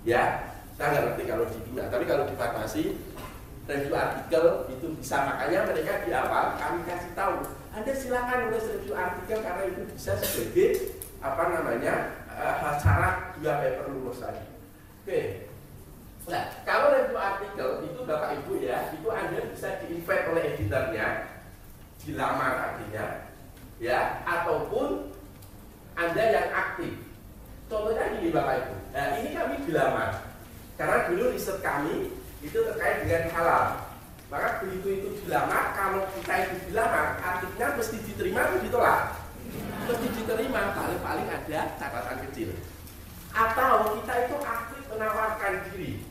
Ya 0.03 0.51
saya 0.75 0.99
nggak 0.99 1.03
ngerti 1.15 1.23
kalau 1.31 1.45
di 1.47 1.59
dunia 1.63 1.87
tapi 1.87 2.05
kalau 2.11 2.27
di 2.27 2.35
farmasi 2.35 2.83
review 3.71 3.95
artikel 3.95 4.45
itu 4.67 4.87
bisa. 4.99 5.17
Makanya 5.23 5.59
mereka 5.71 6.03
di 6.03 6.11
awal 6.11 6.59
kami 6.59 6.83
kasih 6.91 7.13
tahu 7.15 7.47
anda 7.71 7.93
silakan 7.95 8.51
nulis 8.51 8.67
review 8.67 8.99
artikel 8.99 9.39
karena 9.47 9.63
itu 9.71 9.83
bisa 9.95 10.19
sebagai 10.19 10.69
apa 11.23 11.43
namanya 11.55 11.95
uh, 12.41 12.77
syarat 12.81 13.37
dua 13.39 13.61
paper 13.61 13.87
lulus 13.93 14.25
tadi. 14.25 14.45
Oke. 15.05 15.21
Nah, 16.29 16.45
kalau 16.65 16.95
review 16.95 17.19
artikel 17.19 17.69
itu 17.85 18.01
Bapak 18.05 18.31
Ibu 18.45 18.53
ya, 18.61 18.93
itu 18.95 19.09
Anda 19.09 19.41
bisa 19.51 19.81
di-invite 19.83 20.29
oleh 20.31 20.43
editornya, 20.55 21.07
dilamar 22.05 22.53
artinya, 22.71 23.07
ya, 23.83 24.23
ataupun 24.29 25.11
Anda 25.97 26.25
yang 26.31 26.49
aktif. 26.55 26.93
Contohnya 27.67 28.15
ini 28.21 28.31
Bapak 28.31 28.55
Ibu. 28.63 28.75
Nah, 28.95 29.07
ini 29.19 29.29
kami 29.33 29.55
dilamar. 29.65 30.11
Karena 30.77 31.09
dulu 31.09 31.35
riset 31.35 31.59
kami 31.65 32.15
itu 32.41 32.57
terkait 32.57 33.05
dengan 33.05 33.33
halal 33.37 33.91
maka 34.31 34.63
begitu 34.63 34.89
itu 34.95 35.09
dilamar, 35.27 35.75
kalau 35.75 36.07
kita 36.15 36.35
itu 36.47 36.71
dilamar, 36.71 37.19
artinya 37.19 37.75
mesti 37.75 37.99
diterima 38.07 38.47
atau 38.47 38.63
ditolak? 38.63 39.20
Mesti 39.89 40.09
diterima, 40.17 40.77
paling-paling 40.77 41.29
ada 41.29 41.61
catatan 41.79 42.19
kecil. 42.29 42.51
Atau 43.31 44.01
kita 44.01 44.15
itu 44.27 44.37
aktif 44.43 44.83
menawarkan 44.91 45.55
diri. 45.71 46.05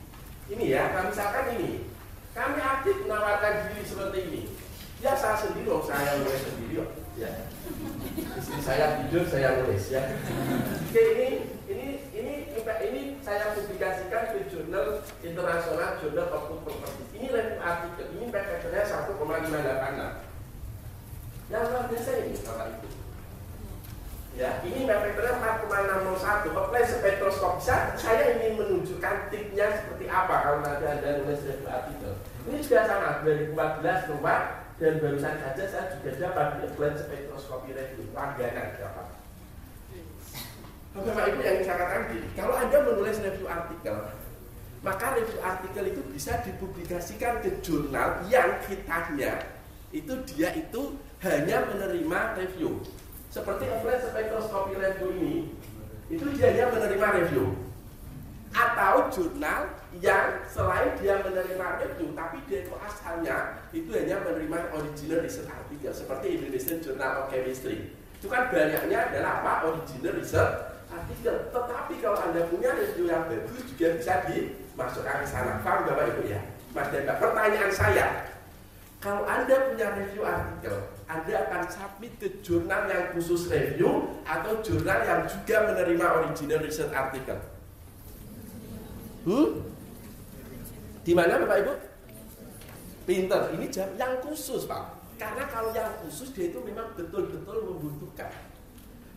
Ini 0.50 0.64
ya, 0.66 0.82
nah 0.90 1.06
misalkan 1.06 1.54
ini, 1.58 1.86
kami 2.34 2.58
aktif 2.58 2.96
menawarkan 3.06 3.70
diri 3.70 3.82
seperti 3.86 4.18
ini. 4.30 4.42
Ya 5.00 5.16
saya 5.16 5.36
sendiri, 5.38 5.68
oh, 5.70 5.84
saya 5.84 6.20
nulis 6.20 6.44
sendiri, 6.44 6.84
oh. 6.84 6.88
ya. 7.16 7.30
Istri 8.36 8.60
saya 8.60 9.00
tidur, 9.00 9.24
saya 9.24 9.62
nulis 9.62 9.84
ya. 9.88 10.02
Oke 10.90 11.02
ini, 11.16 11.28
ini, 11.70 11.86
ini, 12.12 12.34
ini 12.58 13.02
saya 13.22 13.56
publikasikan 13.56 14.34
ke 14.34 14.50
jurnal 14.52 15.00
internasional, 15.22 15.96
jurnal 16.02 16.28
of 16.34 16.50
Property 16.66 17.10
ini 17.20 17.28
review 17.28 17.60
artikel 17.60 18.16
ini 18.16 18.32
PPT-nya 18.32 18.80
1,586. 19.12 21.52
Yang 21.52 21.64
luar 21.68 21.84
biasa 21.92 22.10
ini 22.16 22.32
Bapak 22.40 22.66
Ibu. 22.72 22.88
Ya, 24.38 24.62
ini 24.62 24.86
PPT-nya 24.86 25.42
4,601. 25.66 26.54
Apply 26.54 26.82
spektroskop. 26.86 27.58
Saya, 27.58 27.98
saya 27.98 28.38
ingin 28.38 28.62
menunjukkan 28.62 29.26
tipnya 29.28 29.66
seperti 29.74 30.06
apa 30.06 30.34
kalau 30.46 30.58
nanti 30.62 30.86
Anda 30.86 31.18
nulis 31.20 31.42
review 31.42 31.66
artikel. 31.66 32.12
Ini 32.46 32.58
juga 32.62 32.80
sama 32.86 33.26
2014 33.26 34.06
keluar 34.06 34.40
dan 34.80 34.92
barusan 35.02 35.34
saja 35.44 35.64
saya 35.66 35.84
juga 35.98 36.10
dapat 36.16 36.46
di 36.56 36.60
apply 36.70 36.90
spektroskopi 36.96 37.70
review 37.74 38.06
langganan 38.14 38.68
dapat. 38.78 39.06
Bapak 40.90 41.24
Ibu 41.30 41.38
yang 41.46 41.62
saya 41.62 41.76
katakan 41.78 42.02
gini, 42.10 42.28
kalau 42.34 42.54
Anda 42.58 42.78
menulis 42.82 43.22
review 43.22 43.46
artikel, 43.46 43.96
maka 44.82 45.06
review 45.14 45.38
artikel 45.38 45.84
itu 45.86 46.02
bisa 46.10 46.32
dipublikasikan 46.42 47.44
ke 47.44 47.62
jurnal 47.62 48.24
yang 48.26 48.58
kitanya 48.64 49.60
itu 49.90 50.14
dia 50.32 50.54
itu 50.54 50.96
hanya 51.20 51.66
menerima 51.66 52.20
review 52.38 52.80
seperti 53.30 53.70
offline 53.70 54.02
spektroskopi 54.02 54.74
review 54.76 55.08
ini 55.16 55.34
itu 56.10 56.26
dia 56.34 56.50
hanya 56.50 56.74
menerima 56.74 57.08
review 57.22 57.44
atau 58.50 59.06
jurnal 59.14 59.70
yang 60.02 60.42
selain 60.50 60.98
dia 60.98 61.22
menerima 61.22 61.66
review 61.86 62.10
tapi 62.18 62.42
dia 62.50 62.66
itu 62.66 62.74
asalnya 62.82 63.62
itu 63.70 63.90
hanya 63.94 64.18
menerima 64.26 64.74
original 64.74 65.22
research 65.22 65.46
artikel 65.46 65.94
seperti 65.94 66.26
Indonesian 66.34 66.82
Journal 66.82 67.12
of 67.22 67.30
Chemistry 67.30 67.94
itu 67.94 68.26
kan 68.26 68.50
banyaknya 68.50 68.98
adalah 69.14 69.32
apa 69.40 69.52
original 69.70 70.18
research 70.18 70.54
artikel 70.90 71.46
tetapi 71.54 71.94
kalau 72.02 72.18
anda 72.18 72.42
punya 72.50 72.74
review 72.74 73.06
yang 73.06 73.30
bagus 73.30 73.62
juga 73.70 73.94
bisa 73.94 74.14
di 74.26 74.60
masukkan 74.80 75.20
ke 75.20 75.26
sana. 75.28 75.60
Paham 75.60 75.84
Bapak 75.84 76.16
Ibu 76.16 76.22
ya? 76.24 76.40
Mas 76.72 76.88
Denda, 76.94 77.18
pertanyaan 77.18 77.72
saya, 77.74 78.06
kalau 79.02 79.26
Anda 79.26 79.74
punya 79.74 79.86
review 79.98 80.22
artikel, 80.22 80.76
Anda 81.10 81.50
akan 81.50 81.62
submit 81.66 82.14
ke 82.22 82.38
jurnal 82.38 82.86
yang 82.86 83.10
khusus 83.10 83.50
review 83.50 84.14
atau 84.22 84.62
jurnal 84.62 85.02
yang 85.02 85.26
juga 85.26 85.66
menerima 85.66 86.06
original 86.22 86.62
research 86.62 86.94
artikel? 86.94 87.34
Hmm? 89.26 89.58
Di 91.02 91.10
mana 91.10 91.42
Bapak 91.42 91.58
Ibu? 91.66 91.74
Pinter, 93.10 93.50
ini 93.58 93.66
jam 93.74 93.90
yang 93.98 94.22
khusus 94.22 94.70
Pak. 94.70 95.02
Karena 95.18 95.50
kalau 95.50 95.74
yang 95.74 95.90
khusus 96.06 96.30
dia 96.30 96.54
itu 96.54 96.62
memang 96.62 96.94
betul-betul 96.94 97.58
membutuhkan. 97.74 98.30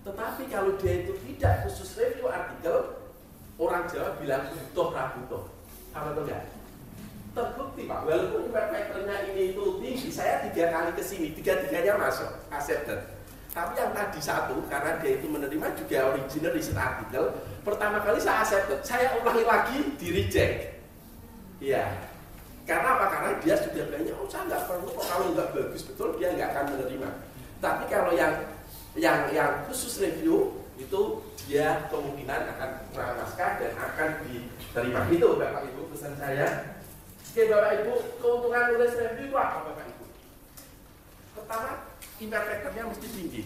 Tetapi 0.02 0.50
kalau 0.50 0.74
dia 0.82 1.06
itu 1.06 1.14
tidak 1.14 1.70
khusus 1.70 1.94
review 2.02 2.26
artikel, 2.26 3.06
orang 3.62 3.86
Jawa 3.86 4.18
bilang 4.18 4.50
butuh 4.50 4.90
rabutuh 4.90 5.44
apa 5.94 6.10
enggak 6.18 6.44
terbukti 7.34 7.90
pak 7.90 8.06
walaupun 8.06 8.54
factornya 8.54 9.16
ini 9.34 9.58
itu 9.58 9.82
tiga 10.50 10.74
kali 10.74 10.92
ke 10.98 11.04
sini 11.04 11.28
tiga 11.38 11.62
tiganya 11.64 11.96
masuk 11.96 12.28
accepted 12.50 13.00
tapi 13.54 13.78
yang 13.78 13.94
tadi 13.94 14.18
satu 14.18 14.66
karena 14.66 14.98
dia 14.98 15.22
itu 15.22 15.30
menerima 15.30 15.68
juga 15.78 15.98
original 16.10 16.52
research 16.58 16.82
artikel 16.82 17.26
pertama 17.62 18.02
kali 18.02 18.18
saya 18.18 18.42
accepted 18.42 18.80
saya 18.82 19.14
ulangi 19.22 19.44
lagi 19.46 19.78
di 19.96 20.08
reject 20.10 20.84
iya 21.62 22.10
karena 22.64 22.96
apa 22.96 23.06
karena 23.12 23.30
dia 23.44 23.56
sudah 23.60 23.86
banyak 23.92 24.16
oh 24.16 24.28
saya 24.28 24.44
nggak 24.50 24.64
perlu 24.66 24.88
kok 24.92 25.06
kalau 25.06 25.26
nggak 25.36 25.50
bagus 25.54 25.84
betul 25.86 26.10
dia 26.18 26.32
nggak 26.34 26.50
akan 26.56 26.66
menerima 26.76 27.10
tapi 27.64 27.84
kalau 27.88 28.12
yang 28.12 28.34
yang 28.94 29.32
yang 29.34 29.66
khusus 29.66 30.04
review 30.04 30.64
itu 30.78 31.02
dia 31.46 31.86
kemungkinan 31.92 32.56
akan 32.56 32.70
naskah 32.94 33.60
dan 33.60 33.74
akan 33.78 34.10
diterima. 34.26 35.06
Itu 35.12 35.38
Bapak 35.38 35.70
Ibu 35.70 35.82
pesan 35.94 36.14
saya. 36.18 36.78
Oke 37.34 37.50
Bapak 37.50 37.72
Ibu, 37.84 37.94
keuntungan 38.22 38.64
nulis 38.74 38.94
review 38.96 39.26
itu 39.30 39.36
apa 39.38 39.58
Bapak? 39.70 39.83
Pertama, 41.44 41.92
impact 42.24 42.48
factornya 42.48 42.84
mesti 42.88 43.08
tinggi. 43.12 43.44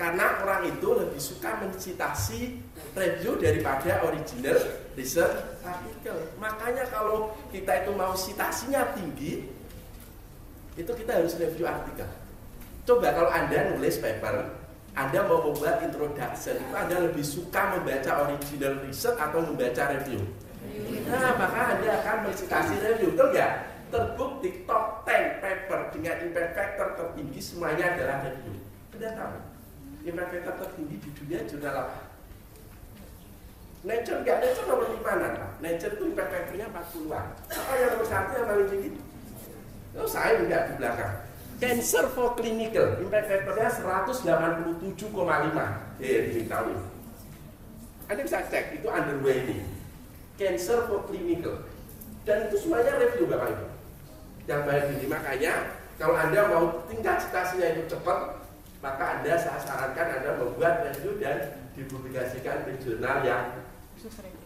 Karena 0.00 0.40
orang 0.40 0.64
itu 0.64 0.88
lebih 0.96 1.20
suka 1.20 1.60
mencitasi 1.60 2.56
review 2.96 3.36
daripada 3.36 4.00
original 4.08 4.56
research 4.96 5.60
artikel. 5.60 6.16
Makanya 6.40 6.88
kalau 6.88 7.36
kita 7.52 7.84
itu 7.84 7.92
mau 7.92 8.16
citasinya 8.16 8.96
tinggi, 8.96 9.44
itu 10.76 10.92
kita 10.92 11.20
harus 11.20 11.36
review 11.36 11.68
artikel. 11.68 12.08
Coba 12.88 13.12
kalau 13.12 13.28
Anda 13.28 13.76
nulis 13.76 14.00
paper, 14.00 14.56
Anda 14.96 15.20
mau 15.28 15.52
membuat 15.52 15.84
introduction, 15.84 16.56
itu 16.64 16.74
Anda 16.76 16.96
lebih 17.12 17.24
suka 17.24 17.76
membaca 17.76 18.24
original 18.24 18.80
research 18.88 19.20
atau 19.20 19.44
membaca 19.44 19.84
review? 20.00 20.24
Nah, 21.12 21.36
maka 21.36 21.76
Anda 21.76 22.00
akan 22.00 22.16
mencitasi 22.32 22.80
review, 22.80 23.12
betul 23.12 23.36
nggak? 23.36 23.52
Terbukti 23.86 24.66
top 24.66 25.06
10 25.06 25.38
paper 25.38 25.94
dengan 25.94 26.18
impact 26.26 26.58
factor 26.58 26.88
tertinggi 26.98 27.38
semuanya 27.38 27.94
adalah 27.94 28.26
review. 28.26 28.58
Anda 28.98 29.14
tahu? 29.14 29.38
Impact 30.02 30.42
tertinggi 30.42 30.96
di 30.98 31.10
dunia 31.14 31.46
jurnal 31.46 31.86
apa? 31.86 31.98
Nature 33.86 34.26
enggak, 34.26 34.42
Nature 34.42 34.66
nomor 34.66 34.90
lima 34.90 35.12
Pak. 35.14 35.50
Nature 35.62 35.94
itu 35.94 36.04
impact 36.10 36.30
factornya 36.34 36.66
40-an. 36.74 37.26
Apa 37.54 37.72
yang 37.78 37.90
nomor 37.94 38.06
satu 38.10 38.30
yang 38.34 38.46
paling 38.50 38.68
tinggi? 38.74 38.90
Oh, 39.94 40.08
saya 40.10 40.42
enggak 40.42 40.62
di 40.66 40.72
belakang. 40.82 41.14
Cancer 41.62 42.04
for 42.10 42.34
clinical, 42.34 42.98
impact 42.98 43.26
factornya 43.30 43.70
187,5. 43.70 44.98
Eh, 46.02 46.34
di 46.34 46.42
ini. 46.42 46.74
Anda 48.10 48.20
bisa 48.26 48.42
cek, 48.50 48.82
itu 48.82 48.90
underway 48.90 49.46
ini. 49.46 49.62
Cancer 50.34 50.90
for 50.90 51.06
clinical. 51.06 51.62
Dan 52.26 52.50
itu 52.50 52.58
semuanya 52.58 52.98
review 52.98 53.30
Bapak 53.30 53.54
Ibu. 53.54 53.75
Yang 54.46 54.60
baik 54.62 54.84
ini 54.94 55.06
makanya 55.10 55.52
kalau 55.98 56.14
Anda 56.14 56.40
mau 56.52 56.64
tingkat 56.86 57.24
citasinya 57.24 57.66
itu 57.74 57.82
cepat, 57.90 58.38
maka 58.84 59.04
Anda 59.18 59.34
saya 59.34 59.58
sarankan 59.58 60.22
Anda 60.22 60.30
membuat 60.38 60.86
review 60.86 61.18
dan 61.18 61.66
dipublikasikan 61.74 62.68
di 62.68 62.72
jurnal 62.80 63.26
yang 63.26 63.66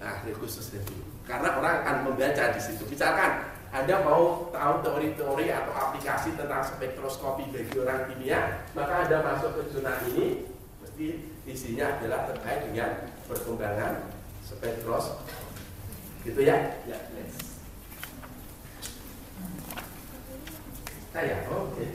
nah, 0.01 0.25
khusus 0.25 0.73
review. 0.73 1.05
Karena 1.29 1.61
orang 1.61 1.75
akan 1.85 1.97
membaca 2.11 2.45
di 2.55 2.61
situ. 2.63 2.83
Misalkan 2.89 3.51
Anda 3.71 4.03
mau 4.03 4.51
tahu 4.51 4.75
teori-teori 4.83 5.47
atau 5.53 5.73
aplikasi 5.75 6.35
tentang 6.35 6.63
spektroskopi 6.65 7.55
bagi 7.55 7.75
orang 7.79 8.11
kimia, 8.11 8.67
maka 8.75 9.07
Anda 9.07 9.23
masuk 9.23 9.59
ke 9.59 9.63
jurnal 9.75 10.01
ini, 10.11 10.49
mesti 10.83 11.07
isinya 11.47 11.99
adalah 11.99 12.31
terkait 12.31 12.67
dengan 12.67 13.11
perkembangan 13.31 14.11
spektros. 14.43 15.23
Gitu 16.27 16.41
ya? 16.43 16.83
Ya, 16.87 16.99
yes. 17.15 17.30
Saya, 21.11 21.43
oke. 21.51 21.75
Okay. 21.75 21.91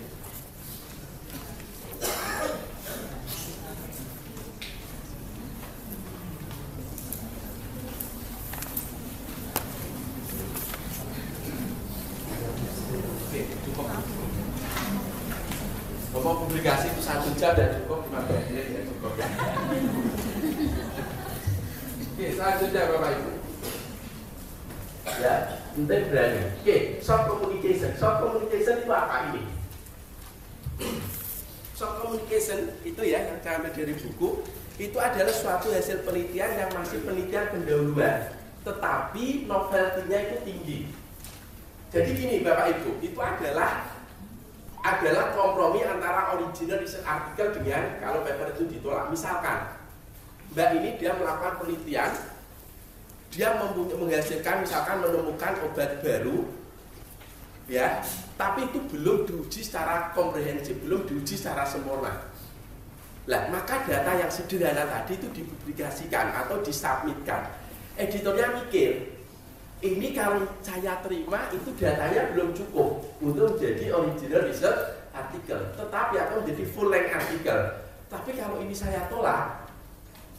Ngomong 16.12 16.48
publikasi 16.48 16.92
itu 16.92 17.00
satu 17.00 17.32
jam 17.40 17.56
dan 17.56 17.80
cukup 17.80 18.04
lima 18.12 18.20
belas 18.28 18.44
menit 18.52 18.68
ya 18.68 18.82
cukup. 18.84 19.16
Oke, 22.04 22.26
selanjutnya 22.36 22.84
Bapak. 22.92 23.35
Ya, 25.16 25.64
penting 25.72 26.12
berani. 26.12 26.42
Oke, 26.60 27.00
soft 27.00 27.32
communication. 27.32 27.92
Soft 27.96 28.20
communication 28.20 28.84
itu 28.84 28.92
apa 28.92 29.16
ini? 29.32 29.44
Soft 31.72 32.04
communication 32.04 32.76
itu 32.84 33.02
ya 33.04 33.24
yang 33.24 33.40
ambil 33.40 33.72
dari 33.72 33.96
buku 33.96 34.44
itu 34.76 34.98
adalah 35.00 35.32
suatu 35.32 35.72
hasil 35.72 36.04
penelitian 36.04 36.52
yang 36.60 36.70
masih 36.76 37.00
penelitian 37.08 37.48
pendahuluan 37.48 38.36
tetapi 38.66 39.46
novelty-nya 39.46 40.20
itu 40.26 40.38
tinggi. 40.44 40.80
Jadi 41.94 42.10
gini 42.18 42.36
Bapak 42.44 42.76
Ibu, 42.76 43.00
itu 43.00 43.20
adalah 43.22 43.88
adalah 44.84 45.34
kompromi 45.34 45.82
antara 45.82 46.36
original 46.38 46.82
research 46.82 47.06
artikel 47.08 47.56
dengan 47.62 47.98
kalau 48.02 48.26
paper 48.26 48.54
itu 48.58 48.68
ditolak. 48.68 49.10
Misalkan 49.14 49.80
Mbak 50.54 50.70
ini 50.82 50.90
dia 51.00 51.16
melakukan 51.16 51.62
penelitian, 51.62 52.12
dia 53.36 53.52
menghasilkan 53.60 54.64
misalkan 54.64 55.04
menemukan 55.04 55.60
obat 55.68 56.00
baru, 56.00 56.48
ya, 57.68 58.00
tapi 58.40 58.64
itu 58.72 58.80
belum 58.96 59.28
diuji 59.28 59.60
secara 59.60 60.16
komprehensif, 60.16 60.80
belum 60.80 61.04
diuji 61.04 61.36
secara 61.36 61.68
sempurna. 61.68 62.32
Lah, 63.28 63.52
maka 63.52 63.84
data 63.84 64.16
yang 64.16 64.32
sederhana 64.32 64.88
tadi 64.88 65.20
itu 65.20 65.28
dipublikasikan 65.36 66.32
atau 66.32 66.64
disubmitkan. 66.64 67.52
Editornya 68.00 68.56
mikir, 68.64 69.20
ini 69.84 70.16
kalau 70.16 70.46
saya 70.64 71.04
terima 71.04 71.52
itu 71.52 71.76
datanya 71.76 72.32
belum 72.32 72.56
cukup 72.56 73.04
untuk 73.20 73.60
menjadi 73.60 73.92
original 73.92 74.48
research 74.48 74.96
artikel, 75.12 75.60
tetapi 75.76 76.16
akan 76.22 76.36
menjadi 76.46 76.64
full 76.72 76.88
length 76.88 77.12
artikel. 77.12 77.60
Tapi 78.08 78.32
kalau 78.38 78.62
ini 78.62 78.72
saya 78.78 79.10
tolak, 79.12 79.65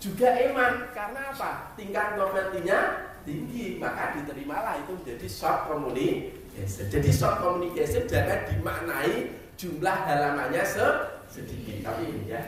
juga 0.07 0.29
eman 0.39 0.95
karena 0.95 1.35
apa? 1.35 1.75
Tingkat 1.75 2.15
novelty-nya 2.15 3.11
tinggi, 3.27 3.83
maka 3.83 4.15
diterimalah 4.15 4.87
itu 4.87 4.95
menjadi 4.95 5.27
short 5.27 5.67
communication. 5.67 6.87
Jadi 6.87 7.11
short 7.11 7.43
communication 7.43 8.07
jangan 8.07 8.47
dimaknai 8.47 9.35
jumlah 9.59 9.97
halamannya 10.07 10.63
sedikit. 11.27 11.83
Tapi 11.83 12.03
ini 12.07 12.31
ya. 12.31 12.43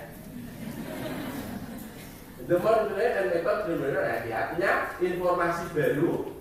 The 2.48 2.56
more 2.64 2.88
and 2.96 3.28
method 3.28 4.24
ya, 4.24 4.36
artinya 4.48 4.72
informasi 5.04 5.68
baru 5.76 6.32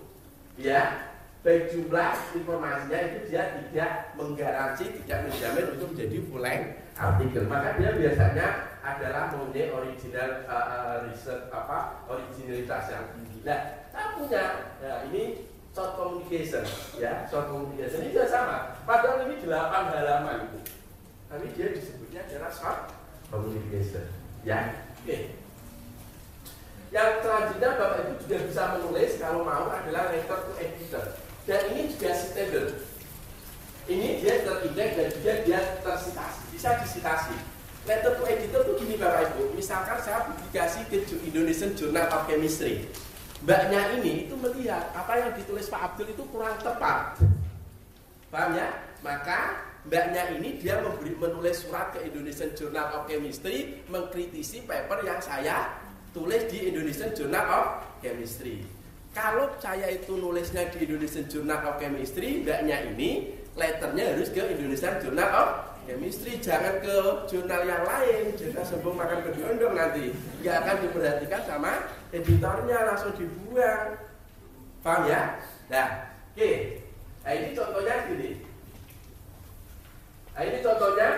ya 0.56 1.04
baik 1.44 1.68
jumlah 1.68 2.16
informasinya 2.32 2.98
itu 2.98 3.18
dia 3.28 3.42
tidak 3.60 4.16
menggaransi, 4.16 5.04
tidak 5.04 5.28
menjamin 5.28 5.64
untuk 5.76 5.88
menjadi 5.92 6.16
full 6.24 6.40
length 6.40 6.70
artikel. 6.98 7.46
Maka 7.46 7.78
dia 7.78 7.94
biasanya 7.94 8.46
adalah 8.82 9.30
mempunyai 9.30 9.70
original 9.70 10.42
uh, 10.50 11.06
research 11.06 11.46
apa 11.54 12.02
originalitas 12.10 12.90
yang 12.90 13.06
tinggi. 13.14 13.38
Nah, 13.46 13.86
saya 13.94 14.06
punya 14.18 14.44
ya, 14.82 14.92
ini 15.06 15.48
short 15.78 15.94
communication 15.94 16.64
ya 16.98 17.22
short 17.30 17.46
communication 17.46 18.02
ini 18.02 18.10
juga 18.10 18.26
sama 18.26 18.56
padahal 18.82 19.30
ini 19.30 19.38
8 19.46 19.94
halaman 19.94 20.50
itu 20.50 20.60
tapi 21.30 21.46
dia 21.54 21.70
disebutnya 21.70 22.26
adalah 22.26 22.50
short 22.50 22.80
communication 23.30 24.10
ya 24.42 24.82
oke 24.98 25.06
okay. 25.06 25.38
yang 26.90 27.22
selanjutnya 27.22 27.78
Bapak 27.78 27.98
Ibu 28.10 28.14
juga 28.26 28.36
bisa 28.50 28.62
menulis 28.74 29.12
kalau 29.22 29.46
mau 29.46 29.70
adalah 29.70 30.10
letter 30.10 30.38
to 30.50 30.52
editor 30.58 31.04
dan 31.46 31.60
ini 31.70 31.94
juga 31.94 32.10
citable 32.10 32.68
ini 33.88 34.20
dia 34.20 34.44
terindeks 34.44 34.92
dan 34.94 35.08
juga 35.16 35.32
dia 35.48 35.60
tersitasi 35.80 36.40
bisa 36.52 36.68
disitasi 36.84 37.36
letter 37.88 38.20
to 38.20 38.24
editor 38.28 38.60
itu 38.68 38.72
gini 38.84 38.94
Bapak 39.00 39.32
Ibu 39.32 39.56
misalkan 39.56 39.98
saya 40.04 40.28
publikasi 40.28 40.84
ke 40.92 41.08
Indonesian 41.24 41.72
Journal 41.72 42.06
of 42.12 42.28
Chemistry 42.28 42.84
mbaknya 43.42 43.98
ini 43.98 44.26
itu 44.26 44.34
melihat 44.34 44.90
apa 44.94 45.14
yang 45.14 45.30
ditulis 45.38 45.70
Pak 45.70 45.94
Abdul 45.94 46.10
itu 46.10 46.24
kurang 46.30 46.58
tepat. 46.58 47.22
Paham 48.28 48.58
ya? 48.58 48.68
Maka 49.00 49.62
mbaknya 49.86 50.34
ini 50.34 50.58
dia 50.58 50.82
memberi, 50.82 51.14
menulis 51.14 51.62
surat 51.62 51.94
ke 51.94 52.02
Indonesian 52.02 52.52
Journal 52.58 52.86
of 52.98 53.02
Chemistry 53.06 53.86
mengkritisi 53.86 54.66
paper 54.66 55.06
yang 55.06 55.22
saya 55.22 55.78
tulis 56.10 56.50
di 56.50 56.66
Indonesian 56.66 57.14
Journal 57.14 57.46
of 57.46 57.66
Chemistry. 58.02 58.66
Kalau 59.14 59.50
saya 59.62 59.88
itu 59.88 60.18
nulisnya 60.18 60.68
di 60.74 60.84
Indonesian 60.84 61.26
Journal 61.30 61.62
of 61.64 61.74
Chemistry, 61.80 62.42
mbaknya 62.42 62.90
ini 62.90 63.37
letternya 63.58 64.14
harus 64.14 64.30
ke 64.30 64.38
Indonesian 64.38 65.02
Journal 65.02 65.30
of 65.34 65.48
chemistry. 65.88 66.38
Jangan 66.38 66.78
ke 66.78 66.94
jurnal 67.26 67.62
yang 67.66 67.82
lain. 67.82 68.36
Jangan 68.38 68.64
sebelum 68.64 68.94
makan 69.00 69.20
kedondong 69.26 69.74
nanti. 69.74 70.14
Nggak 70.44 70.56
akan 70.62 70.76
diperhatikan 70.86 71.42
sama 71.42 71.72
editornya. 72.14 72.78
Langsung 72.86 73.12
dibuang. 73.18 73.98
Paham 74.84 75.10
ya? 75.10 75.42
Nah 75.72 76.14
oke. 76.32 76.38
Okay. 76.38 76.56
nah 77.26 77.32
ini 77.34 77.48
contohnya 77.56 77.94
gini. 78.06 78.30
Nah 80.36 80.42
ini 80.46 80.58
contohnya. 80.62 81.08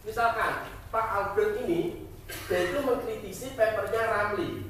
Misalkan 0.00 0.52
Pak 0.88 1.06
Albert 1.12 1.60
ini 1.66 2.06
dia 2.46 2.60
itu 2.70 2.78
mengkritisi 2.86 3.58
papernya 3.58 4.02
Ramli. 4.06 4.64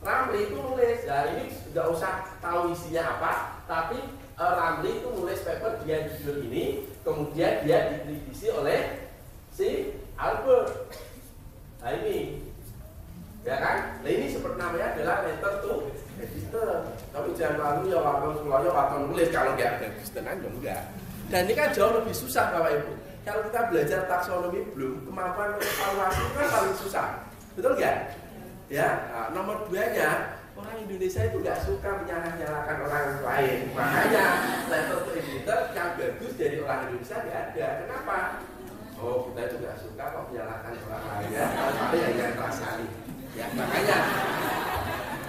Ramli 0.00 0.38
itu 0.46 0.56
nulis. 0.56 1.02
Ya 1.02 1.34
ini 1.34 1.50
nggak 1.74 1.86
usah 1.90 2.38
tahu 2.38 2.70
isinya 2.72 3.18
apa 3.18 3.32
tapi 3.66 3.98
uh, 4.36 4.52
Ramli 4.56 5.00
itu 5.00 5.08
nulis 5.12 5.40
paper 5.42 5.80
dia 5.82 6.08
judul 6.12 6.44
ini, 6.48 6.84
kemudian 7.02 7.64
dia 7.64 7.78
dikritisi 7.92 8.52
oleh 8.52 9.08
si 9.52 9.96
Albert. 10.16 10.92
Nah 11.80 11.90
ini, 12.02 12.40
ya 13.44 13.56
kan? 13.56 14.00
Nah 14.04 14.10
ini 14.10 14.26
seperti 14.28 14.56
namanya 14.60 14.96
adalah 14.96 15.16
letter 15.24 15.52
to 15.64 15.72
editor. 16.20 16.70
Tapi 17.12 17.28
jangan 17.36 17.80
lalu 17.80 17.92
ya 17.92 17.98
waktu 18.00 18.26
semuanya 18.40 18.70
waktu 18.72 18.94
nulis 19.08 19.28
kalau 19.32 19.52
nggak 19.56 19.70
ada 19.80 19.86
Kristenan 19.96 20.44
ya 20.44 20.48
enggak. 20.52 20.82
Dan 21.26 21.40
ini 21.48 21.54
kan 21.58 21.68
jauh 21.74 21.92
lebih 21.96 22.14
susah 22.14 22.54
bapak 22.54 22.70
ibu. 22.84 22.92
Kalau 23.26 23.42
kita 23.50 23.60
belajar 23.74 24.00
taksonomi 24.06 24.62
belum, 24.70 25.02
kemampuan 25.02 25.58
evaluasi 25.58 26.22
kan 26.38 26.46
paling 26.46 26.76
susah. 26.78 27.06
Betul 27.58 27.74
nggak? 27.74 27.96
Ya, 28.66 28.88
nah, 29.10 29.26
nomor 29.30 29.66
duanya 29.66 30.35
orang 30.66 30.82
Indonesia 30.82 31.22
itu 31.22 31.38
nggak 31.46 31.62
suka 31.62 31.90
menyalah-nyalahkan 32.02 32.76
orang 32.82 33.06
lain. 33.22 33.58
Makanya 33.70 34.26
level 34.66 34.98
to 35.06 35.10
editor 35.14 35.60
yang 35.78 35.90
bagus 35.94 36.32
dari 36.34 36.56
orang 36.58 36.80
Indonesia 36.90 37.16
nggak 37.22 37.38
ada. 37.54 37.66
Kenapa? 37.86 38.18
Oh, 38.98 39.30
kita 39.30 39.42
juga 39.54 39.70
suka 39.78 40.04
kok 40.10 40.26
menyalahkan 40.26 40.74
orang 40.90 41.04
lain 41.06 41.28
ya. 41.30 41.46
Tapi 41.54 41.96
yang 42.02 42.14
yang 42.18 42.34
rasani. 42.34 42.86
Ya, 43.38 43.46
makanya 43.54 43.98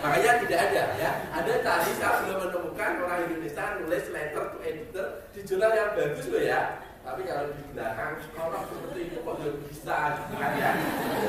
makanya 0.02 0.32
tidak 0.42 0.60
ada 0.72 0.84
ya. 0.98 1.12
Ada 1.30 1.54
tadi 1.62 1.92
saya 2.02 2.18
belum 2.26 2.38
menemukan 2.50 2.92
orang 3.06 3.20
Indonesia 3.30 3.64
nulis 3.78 4.06
letter 4.10 4.44
to 4.50 4.58
editor 4.66 5.08
di 5.38 5.40
jurnal 5.46 5.72
yang 5.78 5.94
bagus 5.94 6.26
loh 6.34 6.42
ya. 6.42 6.62
Tapi 7.06 7.22
kalau 7.30 7.54
di 7.54 7.64
belakang 7.78 8.20
orang 8.42 8.64
seperti 8.66 9.00
itu 9.06 9.18
kok 9.22 9.36
belum 9.38 9.56
bisa 9.70 9.98
kan 10.18 10.52
ya. 10.58 10.72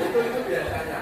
Itu 0.01 0.17
itu 0.17 0.39
biasanya. 0.49 1.01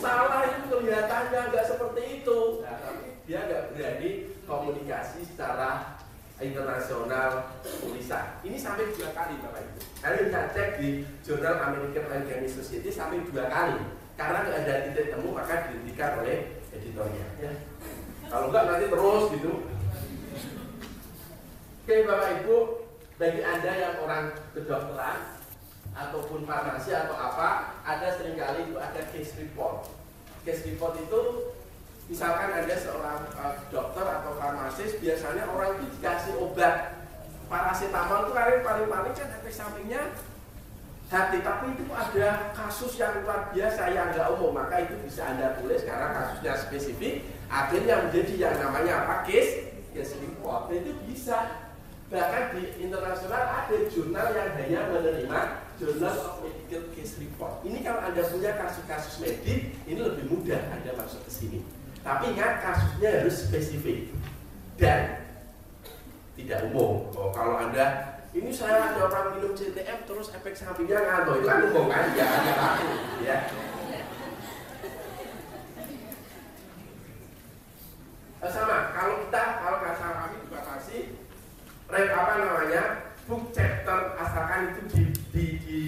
Salah 0.00 0.42
itu 0.46 0.62
kelihatannya 0.70 1.40
nggak 1.52 1.66
seperti 1.66 2.02
itu. 2.22 2.38
Nah, 2.62 2.76
tapi 2.80 3.06
dia 3.26 3.38
nggak 3.46 3.64
berani 3.74 4.10
komunikasi 4.46 5.20
secara 5.26 5.98
internasional 6.36 7.56
tulisan. 7.80 8.38
Ini 8.44 8.56
sampai 8.60 8.92
dua 8.92 9.10
kali 9.16 9.40
Bapak 9.40 9.60
Ibu. 9.64 9.80
Kalian 10.04 10.24
bisa 10.28 10.40
cek 10.52 10.70
di 10.78 10.88
jurnal 11.24 11.56
American 11.58 12.06
Organic 12.12 12.50
Society 12.52 12.92
sampai 12.92 13.24
dua 13.24 13.48
kali. 13.48 13.80
Karena 14.16 14.44
nggak 14.44 14.60
ada 14.64 14.74
titik 14.88 15.12
temu 15.12 15.28
maka 15.32 15.68
dihentikan 15.68 16.20
oleh 16.20 16.60
editornya. 16.72 17.26
Ya. 17.40 17.52
Kalau 18.28 18.52
enggak 18.52 18.64
nanti 18.68 18.86
terus 18.88 19.24
gitu. 19.32 19.52
Oke 21.86 21.94
Bapak 22.02 22.28
Ibu, 22.42 22.56
bagi 23.16 23.40
Anda 23.46 23.72
yang 23.78 23.94
orang 24.02 24.34
kedokteran 24.50 25.35
ataupun 25.96 26.44
farmasi 26.44 26.92
atau 26.92 27.16
apa, 27.16 27.80
ada 27.80 28.12
sering 28.20 28.36
kali 28.36 28.68
itu 28.68 28.76
ada 28.76 29.00
case 29.08 29.32
report. 29.40 29.88
Case 30.44 30.62
report 30.68 31.00
itu 31.00 31.20
misalkan 32.12 32.52
ada 32.52 32.74
seorang 32.76 33.24
uh, 33.40 33.56
dokter 33.72 34.04
atau 34.04 34.36
farmasis, 34.36 35.00
biasanya 35.00 35.48
orang 35.48 35.80
itu 35.80 35.96
dikasih 35.96 36.36
obat. 36.36 37.00
Paracetamol 37.48 38.28
itu 38.28 38.32
paling 38.36 38.60
paling 38.60 38.88
paling 38.92 39.14
kan 39.16 39.28
efek 39.40 39.54
sampingnya. 39.54 40.12
Hati 41.06 41.38
tapi 41.38 41.70
itu 41.78 41.86
ada 41.94 42.50
kasus 42.50 42.98
yang 42.98 43.22
luar 43.22 43.54
biasa 43.54 43.94
yang 43.94 44.10
nggak 44.10 44.26
umum 44.34 44.58
maka 44.58 44.82
itu 44.82 44.98
bisa 45.06 45.22
anda 45.22 45.54
tulis 45.54 45.86
karena 45.86 46.10
kasusnya 46.10 46.58
spesifik 46.58 47.22
akhirnya 47.46 48.10
menjadi 48.10 48.34
yang 48.34 48.58
namanya 48.58 49.06
apa? 49.06 49.22
Case 49.22 49.70
case 49.94 50.18
report. 50.18 50.68
Itu 50.74 50.92
bisa. 51.06 51.70
Bahkan 52.06 52.54
di 52.54 52.86
internasional 52.86 53.42
ada 53.66 53.76
jurnal 53.90 54.30
yang 54.34 54.50
hanya 54.58 54.80
menerima 54.94 55.65
jurnal 55.76 56.16
of 56.16 56.34
medical 56.42 56.84
case 56.92 57.16
report. 57.20 57.60
Ini 57.64 57.84
kalau 57.84 58.00
anda 58.04 58.22
punya 58.28 58.56
kasus-kasus 58.56 59.20
medik 59.20 59.76
ini 59.88 60.00
lebih 60.00 60.24
mudah 60.28 60.60
anda 60.72 60.92
masuk 60.96 61.22
ke 61.24 61.30
sini. 61.32 61.58
Tapi 62.00 62.36
ingat 62.36 62.62
kasusnya 62.62 63.10
harus 63.22 63.36
spesifik 63.48 64.12
dan 64.80 65.26
tidak 66.36 66.68
umum. 66.72 67.08
Oh, 67.16 67.32
kalau 67.32 67.60
anda 67.60 68.18
ini 68.36 68.52
saya 68.52 68.92
ada 68.92 69.08
orang 69.08 69.40
minum 69.40 69.52
CTF 69.56 70.04
terus 70.04 70.28
efek 70.32 70.52
sampingnya 70.52 71.00
ngantuk 71.00 71.40
itu 71.40 71.46
kan 71.48 71.58
umum 71.72 71.86
kan? 71.88 72.04
Ya 72.12 72.28
ya 73.24 73.38
Eh, 78.46 78.52
sama 78.54 78.94
kalau 78.94 79.26
kita 79.26 79.42
kalau 79.58 79.82
bahasa 79.82 80.06
kami 80.06 80.36
juga 80.46 80.60
kasih 80.62 81.18
rek 81.90 82.14
apa 82.14 82.32
namanya 82.38 82.82
book 83.26 83.50
chapter 83.50 84.14
asalkan 84.22 84.70
itu 84.70 84.80
di, 84.86 85.02
di, 85.34 85.44
di, 85.66 85.80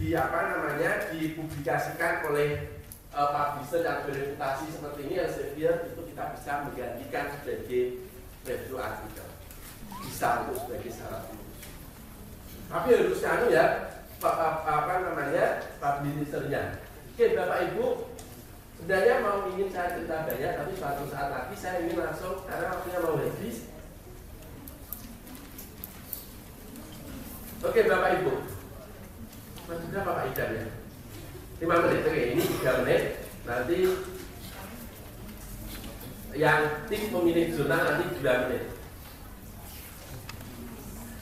di 0.00 0.06
apa 0.16 0.54
namanya 0.54 1.12
dipublikasikan 1.12 2.24
oleh 2.30 2.78
uh, 3.12 3.28
publisher 3.36 3.84
yang 3.84 4.08
bereputasi 4.08 4.64
seperti 4.72 5.00
ini 5.04 5.14
Elsevier 5.18 5.92
itu 5.92 6.00
kita 6.08 6.24
bisa 6.38 6.52
menggantikan 6.64 7.26
sebagai 7.36 7.82
review 8.48 8.76
artikel 8.80 9.28
bisa 10.00 10.46
untuk 10.48 10.56
sebagai 10.62 10.90
syarat 10.94 11.26
lulus 11.26 11.68
tapi 12.66 12.88
harus 12.94 13.22
anu 13.22 13.46
ya 13.50 13.94
apa, 14.18 14.66
apa 14.66 14.92
namanya 15.06 15.46
publishernya 15.78 16.82
oke 17.14 17.24
bapak 17.36 17.58
ibu 17.72 17.86
sebenarnya 18.76 19.14
mau 19.22 19.46
ingin 19.54 19.68
saya 19.70 19.94
cerita 19.94 20.26
banyak 20.26 20.52
tapi 20.58 20.72
suatu 20.74 21.04
saat 21.08 21.28
lagi 21.30 21.54
saya 21.54 21.86
ingin 21.86 22.02
langsung 22.02 22.42
karena 22.44 22.74
waktunya 22.74 22.98
mau 23.00 23.16
habis 23.16 23.56
oke 27.62 27.80
bapak 27.86 28.10
ibu 28.20 28.34
masih 29.66 29.88
berapa 29.90 30.10
pak 30.14 30.26
Idan 30.30 30.50
ya 30.54 30.66
5 31.56 31.82
menit 31.82 32.00
oke 32.06 32.22
ini 32.36 32.42
3 32.62 32.80
menit 32.84 33.02
nanti 33.48 33.78
yang 36.36 36.62
tim 36.86 37.02
memilih 37.10 37.46
zona 37.56 37.76
nanti 37.80 38.04
2 38.20 38.42
menit 38.46 38.64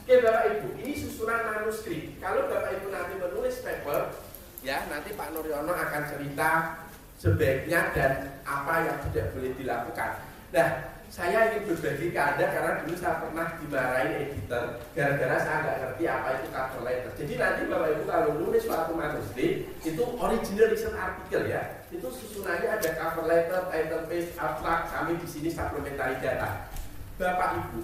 Oke 0.05 0.21
Bapak 0.21 0.45
Ibu, 0.53 0.85
ini 0.85 0.93
susunan 1.01 1.49
manuskrip. 1.49 2.21
Kalau 2.21 2.45
Bapak 2.45 2.77
Ibu 2.77 2.93
nanti 2.93 3.17
menulis 3.17 3.65
paper, 3.65 4.13
ya 4.61 4.85
nanti 4.93 5.17
Pak 5.17 5.33
Nuryono 5.33 5.73
akan 5.73 6.03
cerita 6.05 6.77
sebaiknya 7.25 7.81
dan 7.97 8.13
apa 8.45 8.75
yang 8.85 8.97
tidak 9.09 9.33
boleh 9.33 9.57
dilakukan. 9.57 10.21
Nah, 10.53 10.69
saya 11.09 11.57
ingin 11.57 11.73
berbagi 11.73 12.13
ke 12.13 12.21
Anda 12.21 12.53
karena 12.53 12.71
dulu 12.85 12.95
saya 13.01 13.23
pernah 13.25 13.47
dimarahin 13.57 14.13
editor 14.29 14.65
gara-gara 14.93 15.37
saya 15.41 15.57
nggak 15.65 15.79
ngerti 15.81 16.05
apa 16.11 16.29
itu 16.37 16.49
cover 16.53 16.81
letter. 16.85 17.13
Jadi 17.17 17.33
nanti 17.41 17.61
Bapak 17.71 17.89
Ibu 17.97 18.03
kalau 18.05 18.31
nulis 18.37 18.63
suatu 18.67 18.93
manuskrip 18.93 19.55
itu 19.87 20.03
original 20.21 20.69
recent 20.69 20.97
artikel 20.99 21.43
ya, 21.49 21.63
itu 21.89 22.07
susunannya 22.13 22.69
ada 22.77 22.91
cover 22.99 23.25
letter, 23.25 23.61
title 23.73 24.05
page, 24.11 24.31
abstract, 24.37 24.85
kami 24.93 25.13
di 25.17 25.29
sini 25.31 25.49
supplementary 25.49 26.19
data. 26.21 26.69
Bapak 27.17 27.51
Ibu, 27.63 27.81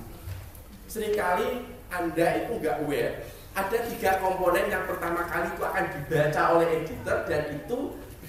sering 0.90 1.14
kali 1.16 1.64
anda 1.88 2.26
itu 2.44 2.52
nggak 2.60 2.82
aware 2.84 3.14
ada 3.50 3.78
tiga 3.82 4.22
komponen 4.22 4.70
yang 4.70 4.86
pertama 4.86 5.26
kali 5.26 5.50
itu 5.50 5.62
akan 5.66 5.84
dibaca 5.90 6.42
oleh 6.54 6.68
editor 6.82 7.18
dan 7.26 7.42
itu 7.50 7.78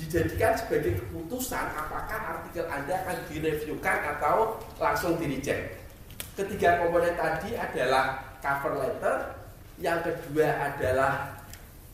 dijadikan 0.02 0.58
sebagai 0.58 0.98
keputusan 0.98 1.66
apakah 1.78 2.20
artikel 2.38 2.66
Anda 2.66 3.06
akan 3.06 3.18
direviewkan 3.30 3.98
atau 4.18 4.58
langsung 4.82 5.22
di 5.22 5.30
reject. 5.30 5.78
Ketiga 6.34 6.82
komponen 6.82 7.14
tadi 7.14 7.54
adalah 7.54 8.34
cover 8.42 8.82
letter, 8.82 9.38
yang 9.78 10.02
kedua 10.02 10.48
adalah 10.58 11.38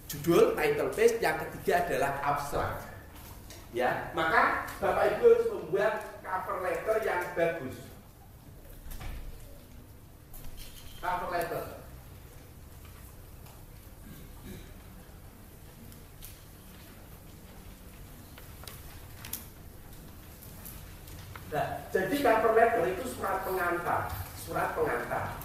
judul 0.07 0.55
title 0.55 0.91
page, 0.95 1.19
yang 1.19 1.35
ketiga 1.43 1.83
adalah 1.83 2.11
abstract. 2.23 2.87
Ya, 3.75 4.09
maka 4.15 4.63
Bapak 4.79 5.19
Ibu 5.19 5.25
harus 5.27 5.47
membuat 5.51 5.93
cover 6.23 6.63
letter 6.63 6.95
yang 7.03 7.21
bagus. 7.35 7.77
Cover 11.03 11.29
letter. 11.35 11.76
Nah, 21.47 21.67
jadi 21.95 22.15
cover 22.19 22.51
letter 22.59 22.83
itu 22.91 23.03
surat 23.07 23.43
pengantar, 23.47 24.11
surat 24.35 24.75
pengantar. 24.75 25.39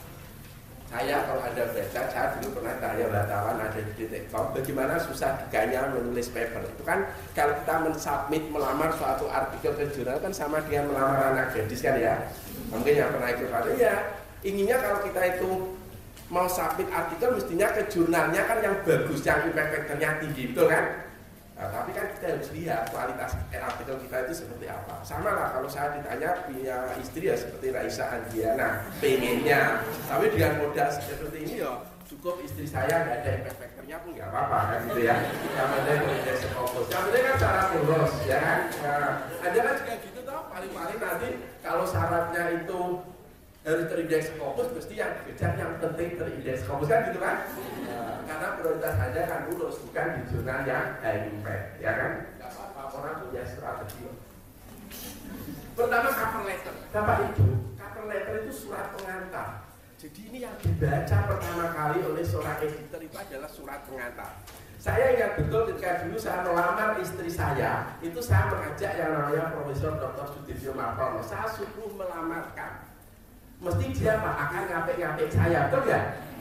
Saya 0.93 1.25
kalau 1.25 1.41
ada 1.41 1.73
baca, 1.73 2.03
saya 2.05 2.37
dulu 2.37 2.61
pernah 2.61 2.77
tanya 2.77 3.09
wartawan 3.09 3.57
ada 3.57 3.81
di 3.81 3.93
detik.com 3.97 4.53
bagaimana 4.53 5.01
susah 5.01 5.41
dikanya 5.41 5.89
menulis 5.89 6.29
paper. 6.29 6.69
Itu 6.69 6.85
kan 6.85 7.09
kalau 7.33 7.57
kita 7.65 7.75
mensubmit 7.81 8.45
melamar 8.53 8.93
suatu 8.93 9.25
artikel 9.33 9.73
ke 9.73 9.89
jurnal 9.89 10.21
kan 10.21 10.37
sama 10.37 10.61
dengan 10.69 10.93
melamar 10.93 11.33
anak 11.33 11.57
gadis 11.57 11.81
kan 11.81 11.97
ya. 11.97 12.29
Mungkin 12.69 12.93
yang 12.93 13.09
pernah 13.09 13.29
ikut 13.33 13.49
ada 13.49 13.73
ya 13.73 13.95
inginnya 14.43 14.77
kalau 14.83 15.01
kita 15.07 15.39
itu 15.39 15.51
mau 16.33 16.49
submit 16.51 16.89
artikel 16.91 17.41
mestinya 17.41 17.69
ke 17.73 17.83
jurnalnya 17.93 18.43
kan 18.45 18.59
yang 18.65 18.77
bagus, 18.83 19.21
yang 19.23 19.49
impact 19.49 19.97
tinggi, 19.97 20.51
betul 20.51 20.67
kan? 20.67 21.12
Nah, 21.53 21.69
tapi 21.69 21.93
kan 21.93 22.09
kita 22.17 22.27
harus 22.33 22.49
lihat 22.57 22.89
kualitas 22.91 23.37
artikel 23.53 23.97
kita 24.09 24.17
itu 24.25 24.35
seperti 24.43 24.67
apa. 24.73 25.05
Sama 25.05 25.31
lah 25.31 25.53
kalau 25.53 25.69
saya 25.69 26.01
ditanya 26.01 26.49
punya 26.49 26.91
istri 26.99 27.29
ya 27.29 27.37
seperti 27.37 27.71
Raisa 27.71 28.09
Andiana, 28.09 28.89
pengennya. 28.99 29.85
Tapi 30.09 30.33
dengan 30.33 30.53
modal 30.65 30.89
seperti 30.91 31.39
ini 31.45 31.55
ya 31.61 31.73
cukup 32.09 32.45
istri 32.45 32.69
saya 32.69 33.09
nggak 33.09 33.25
ada 33.25 33.53
factornya 33.57 33.97
pun 34.05 34.11
nggak 34.17 34.29
apa-apa 34.33 34.59
kan 34.69 34.81
gitu 34.91 35.01
ya. 35.07 35.17
Yang 35.55 35.69
penting 35.77 35.99
berindeks 36.03 36.43
fokus. 36.57 36.87
Yang 36.89 37.03
penting 37.09 37.23
kan 37.23 37.37
cara 37.37 37.61
boros 37.73 38.15
ya 38.25 38.39
kan. 38.41 38.59
Nah, 38.83 39.11
ada 39.45 39.59
kan 39.61 39.75
juga 39.77 39.95
gitu 40.01 40.21
toh 40.25 40.41
paling-paling 40.51 40.99
nanti 40.99 41.29
kalau 41.61 41.85
syaratnya 41.85 42.43
itu 42.65 42.81
harus 43.63 43.87
terindeks 43.87 44.35
fokus 44.35 44.67
mesti 44.75 44.95
yang 44.99 45.13
dikejar 45.23 45.55
yang 45.55 45.79
penting 45.79 46.19
terindeks 46.19 46.67
fokus 46.67 46.91
kan 46.91 47.07
gitu 47.11 47.21
kan 47.23 47.37
karena 48.27 48.49
prioritas 48.59 48.95
anda 48.99 49.23
kan 49.23 49.41
lulus 49.47 49.79
bukan 49.87 50.07
di 50.19 50.23
jurnal 50.35 50.61
yang 50.67 50.99
high 50.99 51.31
impact 51.31 51.79
ya 51.79 51.93
kan 51.95 52.13
Gak 52.43 52.51
apa-apa 52.51 52.95
orang 52.99 53.15
punya 53.23 53.43
strategi 53.47 54.03
pertama 55.79 56.11
cover 56.11 56.43
letter 56.43 56.75
bapak 56.91 57.17
cover 57.39 57.73
cover 57.79 58.05
letter 58.09 58.35
itu 58.43 58.53
surat 58.67 58.91
pengantar. 58.97 59.69
Jadi 60.03 60.21
ini 60.35 60.39
yang 60.43 60.59
dibaca 60.59 61.31
pertama 61.31 61.71
kali 61.71 62.03
oleh 62.03 62.27
seorang 62.27 62.59
editor 62.59 62.99
itu 62.99 63.15
adalah 63.15 63.47
surat 63.47 63.87
pengantar. 63.87 64.43
Saya 64.83 65.15
ingat 65.15 65.39
betul 65.39 65.71
ketika 65.71 66.03
dulu 66.03 66.19
saya 66.19 66.43
melamar 66.43 66.99
istri 66.99 67.31
saya, 67.31 67.87
itu 68.03 68.19
saya 68.19 68.51
mengajak 68.51 68.99
yang 68.99 69.15
namanya 69.15 69.55
Profesor 69.55 69.95
Dr. 69.95 70.27
Sudirjo 70.35 70.75
Martono. 70.75 71.23
Saya 71.23 71.47
suruh 71.55 71.95
melamarkan. 71.95 72.92
Mesti 73.63 73.87
dia 73.95 74.19
akan 74.19 74.63
ngapik-ngapik 74.67 75.31
saya, 75.31 75.71
betul 75.71 75.87
ya? 75.87 76.01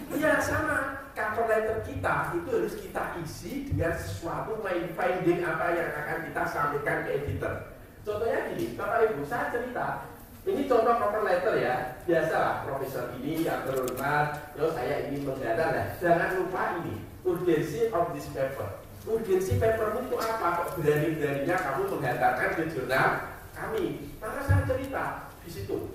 Iya 0.10 0.42
sama. 0.42 0.98
Cover 1.12 1.44
letter 1.44 1.84
kita 1.84 2.32
itu 2.34 2.50
harus 2.56 2.76
kita 2.80 3.04
isi 3.20 3.68
dengan 3.68 3.92
sesuatu 4.00 4.56
main 4.64 4.96
finding 4.96 5.44
apa 5.44 5.76
yang 5.76 5.92
akan 5.92 6.18
kita 6.24 6.44
sampaikan 6.48 7.04
ke 7.04 7.10
editor. 7.20 7.68
Contohnya 8.08 8.48
gini, 8.48 8.80
Bapak 8.80 9.12
Ibu, 9.12 9.28
saya 9.28 9.52
cerita 9.52 10.08
ini 10.48 10.66
contoh 10.72 10.96
cover 10.98 11.22
letter 11.28 11.60
ya, 11.60 12.00
biasa 12.08 12.34
lah 12.34 12.56
profesor 12.64 13.12
ini 13.20 13.44
yang 13.44 13.62
terhormat, 13.68 14.56
terus 14.56 14.72
saya 14.74 15.12
ingin 15.12 15.28
menggadang 15.28 15.72
lah. 15.76 15.88
Jangan 16.00 16.30
lupa 16.40 16.62
ini, 16.80 16.96
urgency 17.28 17.92
of 17.92 18.10
this 18.16 18.26
paper. 18.32 18.72
Urgensi 19.04 19.60
paper 19.60 19.92
itu 19.92 20.16
apa? 20.16 20.48
Kok 20.64 20.80
berani-beraninya 20.80 21.58
kamu 21.60 21.82
menghantarkan 21.92 22.50
ke 22.56 22.64
jurnal 22.72 23.10
kami? 23.52 24.16
Maka 24.24 24.40
saya 24.48 24.64
cerita 24.64 25.28
di 25.44 25.50
situ. 25.52 25.91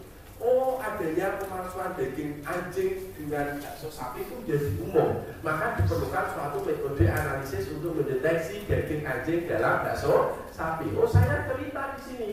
Adanya 1.07 1.39
pemalsuan 1.39 1.95
daging 1.95 2.43
anjing 2.43 3.15
dengan 3.15 3.63
bakso 3.63 3.87
sapi 3.95 4.27
itu 4.27 4.43
menjadi 4.43 4.75
umum. 4.83 5.23
Maka 5.39 5.79
diperlukan 5.79 6.35
suatu 6.35 6.67
metode 6.67 7.07
analisis 7.07 7.71
untuk 7.71 7.95
mendeteksi 7.95 8.67
daging 8.67 9.07
anjing 9.07 9.47
dalam 9.47 9.87
bakso 9.87 10.35
sapi. 10.51 10.91
Oh 10.99 11.07
saya 11.07 11.47
cerita 11.47 11.95
di 11.95 12.01
sini 12.03 12.31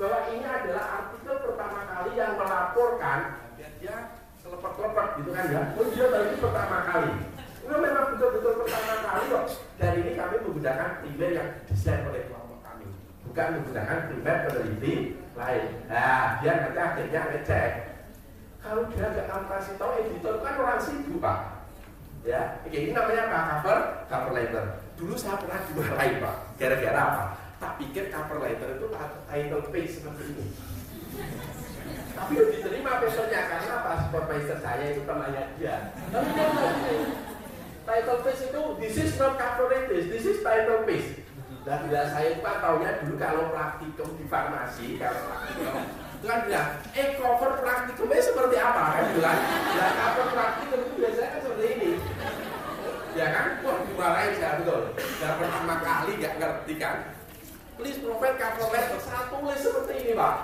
bahwa 0.00 0.24
ini 0.32 0.40
adalah 0.40 1.04
artikel 1.04 1.36
pertama 1.36 1.84
kali 1.84 2.16
yang 2.16 2.40
melaporkan 2.40 3.44
ya 3.60 3.68
dia 3.76 3.96
selepet-lepet 4.40 5.08
gitu 5.20 5.30
kan 5.36 5.44
ya. 5.52 5.62
Oh 5.76 5.84
dia 5.92 6.06
ini 6.08 6.36
pertama 6.40 6.76
kali. 6.80 7.12
Itu 7.60 7.76
memang 7.76 8.06
betul-betul 8.16 8.52
pertama 8.64 8.94
kali 9.04 9.22
kok. 9.28 9.44
Dan 9.76 9.92
ini 10.00 10.10
kami 10.16 10.36
menggunakan 10.48 10.90
primer 11.04 11.30
yang 11.36 11.50
desain 11.68 12.08
oleh 12.08 12.24
kelompok 12.32 12.64
kami 12.64 12.88
bukan 13.28 13.48
menggunakan 13.60 13.98
primer 14.08 14.36
peneliti 14.48 14.94
lain. 15.36 15.64
Nah 15.92 16.40
dia 16.40 16.52
nanti 16.56 16.80
akhirnya 16.80 17.20
ngecek 17.28 17.93
kalau 18.64 18.88
dia 18.88 19.12
nggak 19.12 19.28
kamu 19.28 19.44
kasih 19.52 19.74
tahu 19.76 19.90
editor 20.00 20.34
kan 20.40 20.54
orang 20.56 20.80
sibuk 20.80 21.20
pak. 21.20 21.38
Ya 22.24 22.56
ini 22.72 22.96
namanya 22.96 23.28
apa? 23.28 23.40
Cover 23.60 23.78
cover 24.08 24.32
letter 24.32 24.64
dulu 24.96 25.12
saya 25.12 25.36
pernah 25.36 25.60
dimarahin 25.68 26.16
pak. 26.24 26.36
Gara-gara 26.56 27.00
apa? 27.04 27.24
Tak 27.60 27.72
pikir 27.76 28.08
cover 28.08 28.40
letter 28.40 28.80
itu 28.80 28.86
title 29.28 29.64
page 29.68 29.92
seperti 30.00 30.32
ini. 30.32 30.46
Tapi 32.16 32.32
udah 32.40 32.48
diterima 32.56 32.92
besoknya 33.04 33.40
karena 33.52 33.74
pas 33.84 33.98
supervisor 34.08 34.58
saya 34.64 34.84
itu 34.96 35.04
temannya 35.04 35.44
dia. 35.60 35.92
Title 37.84 38.20
page 38.24 38.42
itu 38.48 38.62
this 38.80 38.96
is 38.96 39.12
not 39.20 39.36
cover 39.36 39.68
letter 39.68 40.00
this 40.08 40.24
is 40.24 40.40
title 40.40 40.88
page. 40.88 41.20
Dan 41.68 41.84
bila 41.84 42.08
saya 42.08 42.32
itu 42.32 42.40
kan 42.40 42.96
dulu 43.04 43.16
kalau 43.20 43.52
praktikum 43.52 44.08
di 44.16 44.24
farmasi 44.28 44.96
kalau 44.96 45.20
praktikum 45.28 46.03
itu 46.24 46.32
kan 46.32 46.48
bilang 46.48 46.68
eh 46.96 47.08
cover 47.20 47.52
praktikumnya 47.60 48.16
seperti 48.24 48.56
apa? 48.56 48.96
Kan 48.96 49.06
bilang 49.12 49.38
ya 49.76 49.86
cover 49.92 50.26
praktikum 50.32 50.78
itu 50.80 50.94
biasanya 50.96 51.28
kan 51.28 51.40
seperti 51.44 51.64
ini. 51.76 51.90
Ya 53.12 53.26
kan? 53.28 53.46
Wah 53.60 53.76
dimarahin 53.84 54.32
saya 54.40 54.52
betul. 54.64 54.82
Dan 55.20 55.32
pertama 55.36 55.74
kali 55.84 56.12
gak 56.16 56.34
ngerti 56.40 56.74
kan? 56.80 56.96
Please 57.76 58.00
provide 58.00 58.40
cover 58.40 58.72
letter. 58.72 58.98
Saya 59.04 59.28
tulis 59.28 59.60
seperti 59.60 59.92
ini 60.00 60.12
pak. 60.16 60.36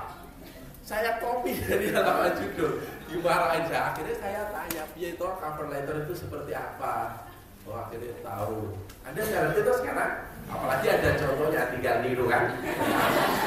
Saya 0.84 1.10
copy 1.16 1.56
dari 1.64 1.86
halaman 1.96 2.36
judul. 2.36 2.84
Dimarahin 3.08 3.64
saya 3.64 3.82
akhirnya 3.96 4.16
saya 4.20 4.40
tanya 4.52 4.84
biar 4.92 5.10
itu 5.16 5.26
cover 5.40 5.66
letter 5.72 5.96
itu 6.04 6.12
seperti 6.12 6.52
apa? 6.52 7.24
Oh 7.64 7.80
akhirnya 7.80 8.20
tahu. 8.20 8.76
Anda 9.08 9.20
nggak 9.24 9.56
itu 9.56 9.72
sekarang 9.80 10.28
apalagi 10.44 10.86
ada 10.92 11.08
contohnya 11.16 11.72
tinggal 11.72 12.04
niru 12.04 12.28
kan? 12.28 12.52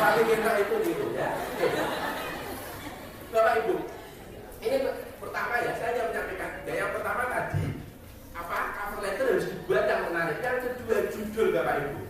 Paling 0.02 0.26
kita 0.26 0.52
itu 0.66 0.76
gitu 0.82 1.06
ya 1.14 1.30
Bapak 3.34 3.54
Ibu 3.66 3.76
ini 4.64 4.78
pertama 5.20 5.54
ya 5.60 5.72
saya 5.76 5.92
yang 5.98 6.08
menyampaikan 6.14 6.50
ya, 6.64 6.74
yang 6.86 6.92
pertama 6.94 7.24
tadi 7.28 7.66
apa 8.38 8.58
cover 8.78 9.00
letter 9.02 9.26
harus 9.34 9.50
dibuat 9.50 9.86
yang 9.90 10.02
menarik 10.08 10.38
yang 10.40 10.58
kedua 10.62 10.98
judul 11.10 11.48
Bapak 11.50 11.76
Ibu 11.82 12.04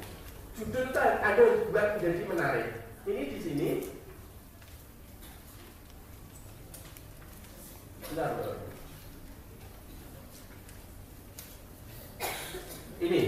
judul 0.53 0.83
itu 0.93 0.99
ada 1.01 1.43
buat 1.69 1.87
menjadi 1.97 2.21
menarik. 2.29 2.67
Ini 3.09 3.21
di 3.35 3.39
sini. 3.41 3.69
Ini, 13.03 13.21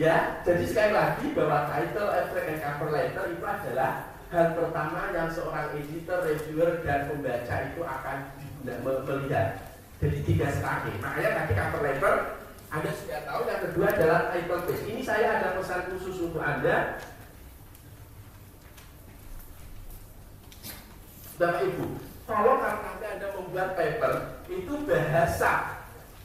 ya. 0.00 0.40
Jadi 0.42 0.64
sekali 0.64 0.90
lagi 0.96 1.26
bahwa 1.36 1.68
title, 1.68 2.08
abstract, 2.08 2.48
dan 2.48 2.58
cover 2.64 2.88
letter 2.90 3.24
itu 3.36 3.44
adalah 3.44 4.13
hal 4.34 4.58
pertama 4.58 5.14
yang 5.14 5.30
seorang 5.30 5.70
editor, 5.78 6.26
reviewer, 6.26 6.82
dan 6.82 7.06
pembaca 7.06 7.54
itu 7.70 7.80
akan 7.86 8.18
melihat. 8.66 9.78
Jadi 10.02 10.18
tiga 10.26 10.50
strategi. 10.50 10.98
Makanya 10.98 11.30
tadi 11.38 11.52
cover 11.54 11.80
letter 11.86 12.14
anda 12.74 12.90
sudah 12.90 13.22
tahu 13.22 13.46
yang 13.46 13.60
kedua 13.62 13.86
adalah 13.86 14.20
title 14.34 14.66
page. 14.66 14.82
Ini 14.90 15.00
saya 15.06 15.38
ada 15.38 15.54
pesan 15.54 15.94
khusus 15.94 16.26
untuk 16.26 16.42
Anda. 16.42 16.98
Bapak 21.38 21.62
Ibu, 21.70 21.86
kalau 22.26 22.58
nanti 22.58 23.06
Anda 23.06 23.26
membuat 23.38 23.78
paper, 23.78 24.42
itu 24.50 24.74
bahasa 24.90 25.82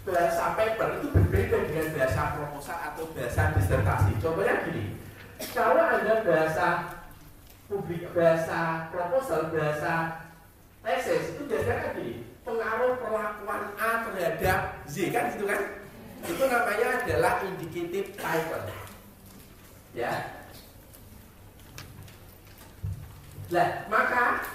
bahasa 0.09 0.57
paper 0.57 1.01
itu 1.01 1.07
berbeda 1.13 1.57
dengan 1.69 1.87
bahasa 1.93 2.21
proposal 2.33 2.77
atau 2.81 3.05
bahasa 3.13 3.53
disertasi. 3.53 4.11
Contohnya 4.17 4.65
gini, 4.65 4.97
kalau 5.53 5.85
Anda 5.85 6.25
bahasa 6.25 6.67
publik, 7.69 8.09
bahasa 8.17 8.89
proposal, 8.89 9.53
bahasa 9.53 10.25
tesis 10.81 11.37
itu 11.37 11.45
biasanya 11.45 11.93
gini, 11.93 12.25
pengaruh 12.41 12.97
perlakuan 12.97 13.63
A 13.77 14.09
terhadap 14.09 14.59
Z 14.89 15.13
kan 15.13 15.37
gitu 15.37 15.45
kan? 15.45 15.79
itu 16.27 16.43
namanya 16.51 16.87
adalah 16.99 17.33
indicative 17.47 18.11
title. 18.19 18.65
Ya. 19.95 20.11
Nah 23.49 23.69
maka 23.87 24.45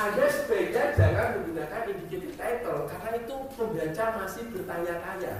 anda 0.00 0.26
sebaiknya 0.26 0.96
jangan 0.96 1.40
menggunakan 1.40 1.82
indicative 1.92 2.34
title 2.40 2.88
karena 2.88 3.10
itu 3.20 3.34
pembaca 3.54 4.04
masih 4.16 4.42
bertanya-tanya 4.50 5.34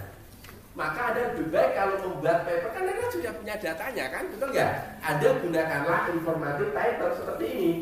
maka 0.78 1.00
Anda 1.12 1.34
lebih 1.34 1.46
baik 1.50 1.72
kalau 1.74 1.96
membuat 2.06 2.46
paper 2.46 2.70
kan 2.70 2.82
Anda 2.86 3.06
sudah 3.10 3.32
punya 3.34 3.54
datanya 3.58 4.04
kan 4.08 4.22
betul 4.30 4.48
nggak 4.54 4.72
Anda 5.02 5.28
gunakanlah 5.42 6.00
informatif 6.14 6.68
title 6.70 7.12
seperti 7.18 7.46
ini 7.50 7.72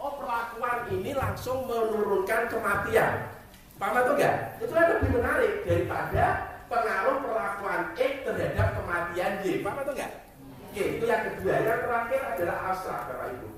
oh 0.00 0.12
perlakuan 0.16 0.78
ini 0.88 1.10
langsung 1.12 1.68
menurunkan 1.68 2.48
kematian 2.48 3.34
Paham 3.74 4.00
atau 4.00 4.14
enggak? 4.14 4.36
Itu 4.62 4.70
kan 4.70 4.86
lebih 4.86 5.10
menarik 5.18 5.52
daripada 5.66 6.24
pengaruh 6.70 7.16
perlakuan 7.26 7.80
X 7.98 8.12
terhadap 8.22 8.68
kematian 8.78 9.32
Y. 9.42 9.66
Paham 9.66 9.82
atau 9.82 9.92
enggak? 9.92 10.12
Oke, 10.70 10.84
itu 10.98 11.04
yang 11.06 11.22
kedua. 11.26 11.54
Yang 11.58 11.80
terakhir 11.86 12.20
adalah 12.34 12.56
abstrak, 12.70 13.00
Bapak 13.10 13.26
Ibu. 13.34 13.48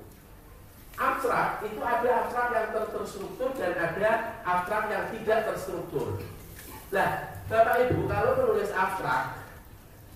Abstrak 0.97 1.49
itu 1.61 1.81
ada 1.85 2.09
abstrak 2.25 2.47
yang 2.49 2.67
terstruktur 2.73 3.49
dan 3.53 3.73
ada 3.77 4.11
abstrak 4.41 4.83
yang 4.89 5.05
tidak 5.13 5.39
terstruktur. 5.53 6.07
Nah, 6.89 7.09
Bapak 7.47 7.87
Ibu 7.87 8.11
kalau 8.11 8.31
menulis 8.43 8.75
abstrak, 8.75 9.39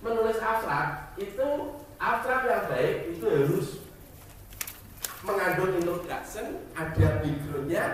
menulis 0.03 0.35
abstrak 0.43 1.15
itu 1.15 1.47
abstrak 1.95 2.43
yang 2.43 2.67
baik 2.67 2.95
itu 3.07 3.23
harus 3.23 3.67
mengandung 5.23 5.79
introduction, 5.79 6.59
ada 6.75 7.07
backgroundnya, 7.23 7.85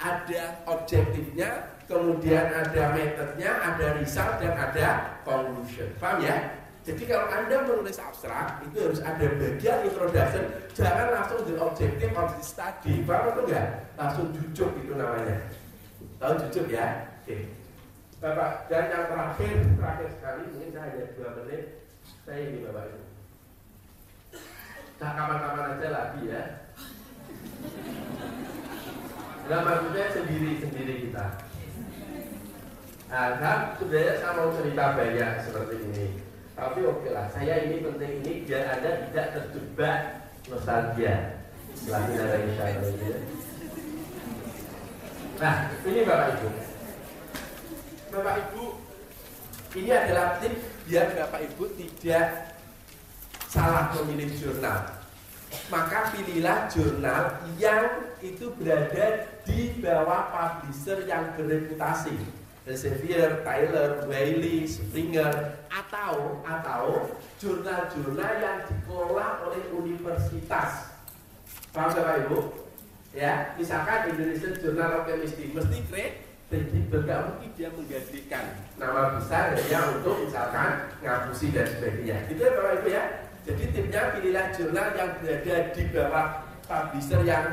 ada 0.00 0.42
objektifnya, 0.64 1.76
kemudian 1.84 2.48
ada 2.48 2.82
metodenya, 2.96 3.50
ada 3.68 3.86
result 4.00 4.40
dan 4.40 4.56
ada 4.56 5.20
conclusion. 5.28 5.92
Paham 6.00 6.24
ya? 6.24 6.56
Jadi 6.88 7.02
kalau 7.04 7.28
Anda 7.28 7.68
menulis 7.68 8.00
abstrak, 8.00 8.64
itu 8.64 8.80
harus 8.80 9.00
ada 9.04 9.26
bagian 9.28 9.78
introduction, 9.84 10.44
jangan 10.72 11.12
langsung 11.12 11.44
the 11.44 11.60
objective 11.60 12.16
of 12.16 12.32
the 12.32 12.44
study. 12.46 13.04
Paham 13.04 13.28
atau 13.28 13.44
enggak? 13.44 13.92
Langsung 14.00 14.32
jujur 14.32 14.72
itu 14.80 14.96
namanya. 14.96 15.52
Tahu 16.16 16.32
jujur 16.48 16.64
ya? 16.72 17.12
Oke. 17.20 17.65
Bapak, 18.16 18.72
dan 18.72 18.88
yang 18.88 19.06
terakhir, 19.12 19.56
terakhir 19.76 20.08
sekali, 20.16 20.42
mungkin 20.48 20.72
saya 20.72 20.88
hanya 20.88 21.04
dua 21.14 21.30
menit, 21.36 21.64
saya 22.24 22.38
ini 22.48 22.58
Bapak 22.64 22.84
Ibu. 22.88 23.00
Nah, 24.96 25.10
kapan-kapan 25.12 25.72
aja 25.76 25.88
lagi 25.92 26.22
ya. 26.24 26.42
Nah 29.46 29.62
maksudnya 29.62 30.10
sendiri-sendiri 30.10 31.06
kita 31.06 31.26
Nah 33.06 33.38
sebenarnya 33.78 34.14
saya 34.18 34.32
mau 34.34 34.50
cerita 34.58 34.84
banyak 34.98 35.32
seperti 35.46 35.74
ini 35.86 36.06
Tapi 36.58 36.80
oke 36.82 37.08
lah, 37.14 37.30
saya 37.30 37.62
ini 37.62 37.78
penting 37.78 38.26
ini 38.26 38.32
biar 38.42 38.64
Anda 38.74 39.06
tidak 39.06 39.26
terjebak 39.38 39.98
nostalgia 40.50 41.46
Lagi 41.86 42.12
dari 42.18 42.58
Allah 42.58 43.22
Nah, 45.36 45.68
ini 45.84 46.00
Bapak 46.08 46.28
Ibu. 46.40 46.48
Bapak 48.16 48.48
Ibu, 48.48 48.64
ini 49.76 49.92
adalah 49.92 50.40
tip 50.40 50.56
biar 50.88 51.12
Bapak 51.12 51.52
Ibu 51.52 51.68
tidak 51.76 52.56
salah 53.44 53.92
memilih 53.92 54.32
jurnal. 54.40 55.04
Maka 55.68 56.16
pilihlah 56.16 56.64
jurnal 56.72 57.44
yang 57.60 58.16
itu 58.24 58.56
berada 58.56 59.28
di 59.44 59.76
bawah 59.84 60.32
publisher 60.32 61.04
yang 61.04 61.36
bereputasi. 61.36 62.16
Elsevier, 62.64 63.44
Tyler, 63.44 64.08
Wiley, 64.08 64.64
Springer, 64.66 65.60
atau 65.68 66.40
atau 66.42 67.14
jurnal-jurnal 67.36 68.32
yang 68.42 68.58
dikelola 68.64 69.44
oleh 69.44 69.60
universitas. 69.76 70.96
Paham 71.70 71.92
Bapak 71.92 72.26
Ibu? 72.26 72.38
Ya, 73.12 73.52
misalkan 73.60 74.08
Indonesian 74.08 74.56
Journal 74.56 75.04
of 75.04 75.04
Chemistry 75.04 75.52
mesti 75.52 75.78
kredibel, 76.46 77.02
nggak 77.02 77.20
mungkin 77.26 77.50
dia 77.58 77.68
menggantikan 77.74 78.44
nama 78.78 79.18
besar 79.18 79.58
dia 79.58 79.80
untuk 79.98 80.22
misalkan 80.22 80.94
ngapusi 81.02 81.50
dan 81.50 81.66
sebagainya. 81.66 82.16
Gitu 82.30 82.40
ya 82.46 82.50
Ibu 82.54 82.88
ya. 82.90 83.04
Jadi 83.46 83.62
timnya 83.70 84.02
pilihlah 84.14 84.46
jurnal 84.54 84.88
yang 84.98 85.10
berada 85.22 85.56
di 85.70 85.82
bawah 85.94 86.26
publisher 86.66 87.22
yang 87.22 87.46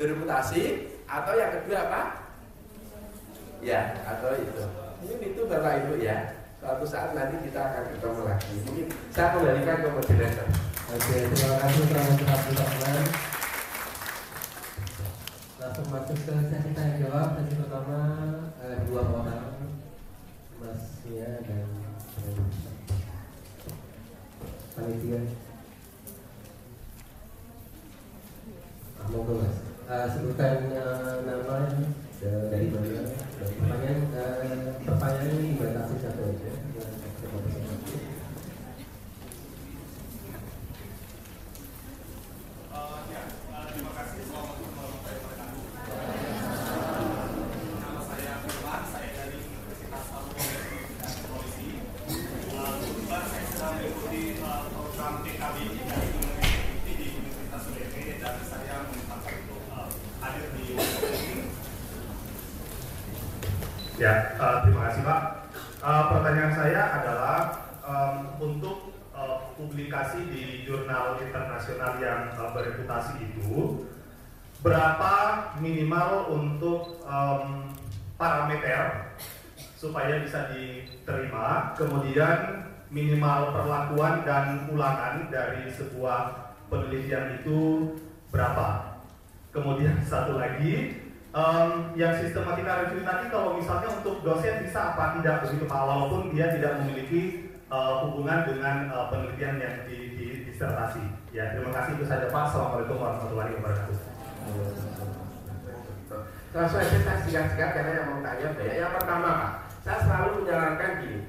bereputasi 0.00 0.88
atau 1.04 1.32
yang 1.36 1.52
kedua 1.60 1.78
apa? 1.88 2.02
Ya, 3.60 3.92
atau 4.08 4.32
itu. 4.40 4.64
Mungkin 5.04 5.18
itu 5.36 5.40
Bapak 5.44 5.84
Ibu 5.84 6.00
ya. 6.00 6.40
Suatu 6.62 6.86
saat 6.86 7.12
nanti 7.12 7.42
kita 7.44 7.60
akan 7.60 7.84
ketemu 7.92 8.22
lagi. 8.22 8.54
Mungkin 8.64 8.86
saya 9.12 9.34
kembalikan 9.34 9.76
ke 9.82 9.88
moderator. 9.92 10.48
Oke, 10.92 11.16
terima 11.32 11.56
kasih 11.58 11.84
telah 11.88 13.31
teman 15.82 16.06
Langsung 16.06 16.14
masuk 16.14 16.18
ke 16.22 16.34
sesi 16.46 16.70
tanya 16.78 16.94
jawab. 17.02 17.28
Sesi 17.42 17.58
pertama 17.58 17.98
eh, 18.62 18.76
dua 18.86 19.02
orang, 19.02 19.50
Mas 20.62 21.02
Mia 21.02 21.42
dan 21.42 21.66
panitia. 24.78 25.20
Ah, 29.02 29.06
Monggo 29.10 29.42
mas. 29.42 29.56
Uh, 29.82 30.06
sebutkan 30.06 30.70
uh, 30.70 31.26
nama 31.26 31.58
dari 32.22 32.66
mana 32.70 33.02
pertanyaan 33.42 33.98
uh, 34.14 34.78
pertanyaan 34.86 35.26
ini 35.34 35.58
dibatasi 35.58 35.94
satu 35.98 36.22
aja. 36.30 36.52
Ya, 64.02 64.34
uh, 64.34 64.66
terima 64.66 64.90
kasih 64.90 65.06
Pak. 65.06 65.20
Uh, 65.78 66.02
pertanyaan 66.10 66.50
saya 66.58 66.82
adalah 66.90 67.38
um, 67.86 68.34
untuk 68.42 68.98
uh, 69.14 69.54
publikasi 69.54 70.26
di 70.26 70.66
jurnal 70.66 71.22
internasional 71.22 72.02
yang 72.02 72.34
uh, 72.34 72.50
bereputasi 72.50 73.22
itu, 73.30 73.86
berapa 74.58 75.14
minimal 75.62 76.34
untuk 76.34 76.98
um, 77.06 77.70
parameter 78.18 79.14
supaya 79.78 80.18
bisa 80.18 80.50
diterima, 80.50 81.70
kemudian 81.78 82.66
minimal 82.90 83.54
perlakuan 83.54 84.26
dan 84.26 84.66
ulangan 84.66 85.30
dari 85.30 85.70
sebuah 85.70 86.50
penelitian 86.66 87.38
itu 87.38 87.94
berapa? 88.34 88.98
Kemudian 89.54 90.02
satu 90.02 90.42
lagi, 90.42 90.98
um, 91.32 91.70
yang 91.96 92.12
sistematika 92.20 92.86
review 92.86 93.02
tadi 93.02 93.24
kalau 93.32 93.56
misalnya 93.56 93.88
untuk 93.88 94.20
dosen 94.20 94.64
bisa 94.64 94.94
apa 94.94 95.18
tidak 95.18 95.48
begitu 95.48 95.64
Pak 95.64 95.82
walaupun 95.82 96.30
dia 96.30 96.52
tidak 96.52 96.84
memiliki 96.84 97.50
uh, 97.72 98.06
hubungan 98.06 98.44
dengan 98.46 98.76
uh, 98.92 99.08
penelitian 99.08 99.56
yang 99.58 99.76
di, 99.88 99.98
di 100.16 100.26
disertasi. 100.48 101.02
Ya 101.32 101.56
terima 101.56 101.72
kasih 101.72 101.96
itu 101.96 102.04
saja 102.04 102.28
Pak. 102.28 102.42
Assalamualaikum 102.52 102.96
warahmatullahi 103.00 103.52
wabarakatuh. 103.58 103.98
Langsung 106.52 106.84
aja 106.84 106.88
saya 107.00 107.16
singkat-singkat 107.24 107.68
karena 107.72 107.90
yang 107.96 108.06
mau 108.12 108.20
tanya 108.20 108.48
banyak. 108.52 108.76
Yang 108.76 108.92
pertama 109.00 109.28
Pak, 109.32 109.52
saya 109.80 109.98
selalu 110.04 110.28
menyarankan 110.44 110.92
gini. 111.00 111.20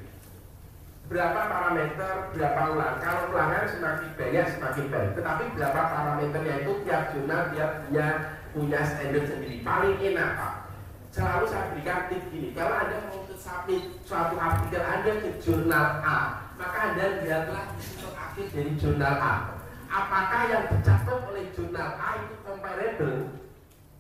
Berapa 1.07 1.39
parameter, 1.47 2.13
berapa 2.35 2.61
ulang. 2.75 2.95
Kalau 2.99 3.23
ulangan 3.31 3.63
semakin 3.71 4.09
banyak 4.19 4.45
semakin 4.51 4.85
baik. 4.91 5.09
Tetapi 5.15 5.43
berapa 5.55 5.81
parameternya 5.87 6.55
itu 6.67 6.71
tiap 6.83 7.03
jurnal 7.15 7.41
dia 7.55 7.65
punya 7.79 8.07
punya 8.53 8.81
standar 8.85 9.25
sendiri. 9.25 9.65
Paling 9.65 9.97
enak 9.97 10.29
Pak. 10.37 10.53
Selalu 11.13 11.45
saya 11.49 11.65
berikan 11.73 12.09
tip 12.09 12.21
gini. 12.33 12.49
Kalau 12.57 12.73
Anda 12.73 12.97
mau 13.09 13.21
ke 13.25 13.35
submit 13.37 13.83
suatu 14.05 14.33
artikel 14.37 14.81
Anda 14.81 15.11
ke 15.21 15.29
jurnal 15.41 16.01
A, 16.01 16.17
maka 16.57 16.77
Anda 16.93 17.21
lihatlah 17.21 17.65
di 17.77 17.85
akhir 18.01 18.47
dari 18.53 18.73
jurnal 18.77 19.15
A. 19.21 19.35
Apakah 19.93 20.41
yang 20.49 20.65
dicatat 20.73 21.19
oleh 21.29 21.53
jurnal 21.53 21.89
A 22.01 22.09
itu 22.17 22.35
comparable 22.41 23.17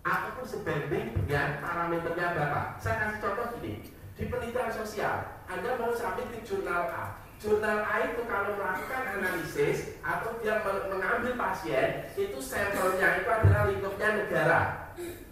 ataupun 0.01 0.45
sebanding 0.45 1.05
dengan 1.13 1.61
parameternya 1.61 2.33
berapa? 2.33 2.61
Saya 2.81 2.95
kasih 2.97 3.19
contoh 3.21 3.45
gini. 3.57 3.73
Di 4.13 4.29
penelitian 4.29 4.69
sosial, 4.73 5.41
Anda 5.49 5.77
mau 5.77 5.93
submit 5.93 6.33
di 6.33 6.41
jurnal 6.41 6.89
A. 6.89 7.22
Jurnal 7.41 7.79
A 7.83 7.95
itu 8.07 8.21
kalau 8.29 8.55
melakukan 8.55 9.03
analisis 9.19 9.99
atau 9.99 10.35
dia 10.39 10.63
mengambil 10.63 11.33
pasien, 11.35 12.07
itu 12.15 12.39
sampelnya 12.39 13.19
itu 13.19 13.29
adalah 13.29 13.67
lingkupnya 13.67 14.09
negara. 14.23 14.61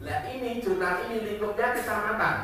Nah 0.01 0.19
ini 0.27 0.59
jurnal 0.59 1.05
ini 1.07 1.17
lingkupnya 1.23 1.77
kecamatan. 1.77 2.35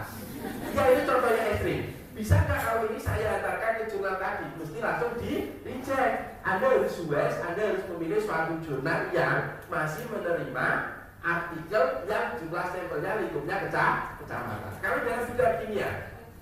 Ya 0.71 0.83
ini 0.93 1.01
contohnya 1.03 1.43
ekstrim. 1.51 1.81
Bisa 2.17 2.33
nggak 2.45 2.59
kalau 2.65 2.89
ini 2.89 2.99
saya 3.01 3.27
antarkan 3.37 3.73
ke 3.77 3.83
jurnal 3.93 4.15
tadi? 4.17 4.45
Mesti 4.57 4.77
langsung 4.81 5.13
di 5.21 5.53
reject. 5.61 6.15
Anda 6.41 6.65
harus 6.65 6.97
wise, 7.05 7.37
Anda 7.43 7.61
harus 7.75 7.83
memilih 7.91 8.19
suatu 8.23 8.57
jurnal 8.63 9.11
yang 9.11 9.61
masih 9.67 10.07
menerima 10.09 10.67
artikel 11.19 11.83
yang 12.07 12.39
jumlah 12.39 12.65
sampelnya 12.71 13.11
lingkupnya 13.19 13.55
kecamatan. 13.67 14.73
Kalau 14.79 14.97
dalam 15.03 15.27
bidang 15.27 15.55
kimia, 15.59 15.89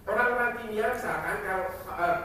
orang-orang 0.06 0.52
kimia 0.62 0.86
misalkan 0.94 1.38
kalau 1.42 1.68
uh, 1.90 2.18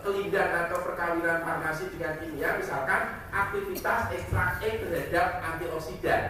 kelindan 0.00 0.66
atau 0.66 0.78
perkawinan 0.80 1.44
farmasi 1.44 1.92
dengan 1.92 2.16
kimia 2.20 2.56
misalkan 2.56 3.20
aktivitas 3.28 4.08
ekstrak 4.12 4.62
E 4.64 4.68
terhadap 4.80 5.28
antioksidan. 5.44 6.22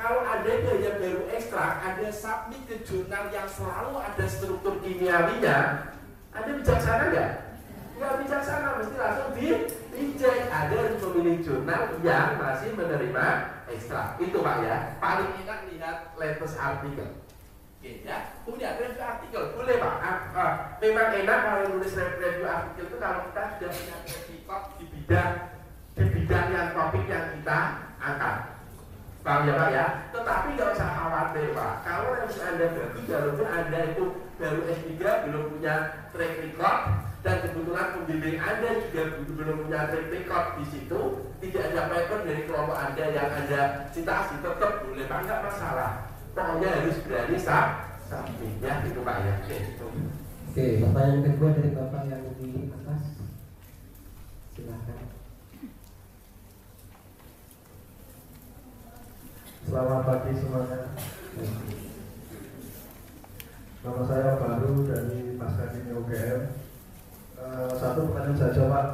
Kalau 0.00 0.24
ada 0.24 0.48
yang 0.48 0.96
baru 0.96 1.28
ekstrak 1.28 1.84
ada 1.84 2.08
submit 2.08 2.64
ke 2.64 2.80
jurnal 2.88 3.28
yang 3.28 3.44
selalu 3.44 4.00
ada 4.00 4.24
struktur 4.24 4.80
kimiawinya 4.80 5.58
ada 6.32 6.50
bijaksana 6.56 7.04
nggak? 7.12 7.30
nggak 8.00 8.16
bijaksana 8.24 8.68
mesti 8.80 8.96
langsung 8.96 9.30
di 9.36 9.48
reject 9.92 10.48
ada 10.48 10.78
memilih 10.96 11.36
jurnal 11.44 11.82
yang 12.00 12.40
masih 12.40 12.72
menerima 12.72 13.26
ekstrak. 13.68 14.16
Itu 14.16 14.40
pak 14.40 14.56
ya. 14.64 14.76
Paling 14.96 15.36
enak 15.44 15.68
lihat 15.68 15.96
latest 16.16 16.56
artikel 16.56 17.12
Oke, 17.80 18.04
ya. 18.04 18.36
Kemudian 18.44 18.76
review 18.76 19.00
artikel, 19.00 19.56
boleh 19.56 19.80
pak. 19.80 19.94
Ah, 20.04 20.18
ah, 20.36 20.52
memang 20.84 21.16
enak 21.16 21.38
kalau 21.48 21.64
nulis 21.72 21.96
review 21.96 22.44
artikel 22.44 22.92
itu 22.92 22.96
kalau 23.00 23.24
kita 23.24 23.42
sudah 23.56 23.70
punya 23.72 23.96
record 24.04 24.64
di 24.76 24.84
bidang 24.92 25.32
di 25.96 26.04
bidang 26.12 26.46
yang 26.52 26.68
topik 26.76 27.08
yang 27.08 27.32
kita 27.40 27.60
angkat. 27.96 28.36
Paham 29.24 29.48
ya 29.48 29.52
pak 29.56 29.68
ya? 29.72 29.86
Tetapi 30.12 30.48
nggak 30.60 30.72
usah 30.76 30.90
khawatir 30.92 31.46
pak. 31.56 31.72
Kalau 31.80 32.08
review 32.20 32.42
anda 32.44 32.66
bagus, 32.68 33.06
walaupun 33.08 33.48
anda 33.48 33.80
itu 33.88 34.04
baru 34.36 34.60
S3 34.68 34.92
belum 35.00 35.44
punya 35.56 35.74
track 36.12 36.34
record 36.36 36.78
dan 37.24 37.36
kebetulan 37.48 37.86
pembimbing 37.96 38.38
anda 38.44 38.70
juga 38.76 39.02
belum 39.24 39.56
punya 39.64 39.80
track 39.88 40.08
record 40.12 40.46
di 40.60 40.64
situ, 40.68 41.00
tidak 41.40 41.64
ada 41.72 41.82
paper 41.88 42.18
dari 42.28 42.42
kelompok 42.44 42.76
anda 42.76 43.04
yang 43.08 43.30
anda 43.32 43.88
citasi 43.88 44.36
tetap 44.44 44.84
boleh 44.84 45.08
pak, 45.08 45.24
masalah 45.48 46.09
pokoknya 46.34 46.68
harus 46.70 46.98
berani 47.06 47.38
sah 47.38 47.98
ya 48.60 48.72
itu 48.86 49.00
pak 49.02 49.16
ya 49.22 49.32
oke 49.42 49.56
itu 49.56 49.86
oke 50.50 50.64
pertanyaan 50.82 51.22
kedua 51.26 51.48
dari 51.54 51.70
bapak 51.74 52.02
yang 52.10 52.22
di 52.38 52.48
atas 52.70 53.02
silahkan 54.54 54.98
Selamat 59.70 60.02
pagi 60.02 60.34
semuanya. 60.34 60.98
Nama 63.86 64.02
saya 64.02 64.34
baru 64.34 64.82
dari 64.82 65.38
Pasca 65.38 65.70
Kimia 65.70 65.94
UGM. 65.94 66.40
Uh, 67.38 67.70
satu 67.78 68.10
pertanyaan 68.10 68.34
saja 68.34 68.66
Pak. 68.66 68.86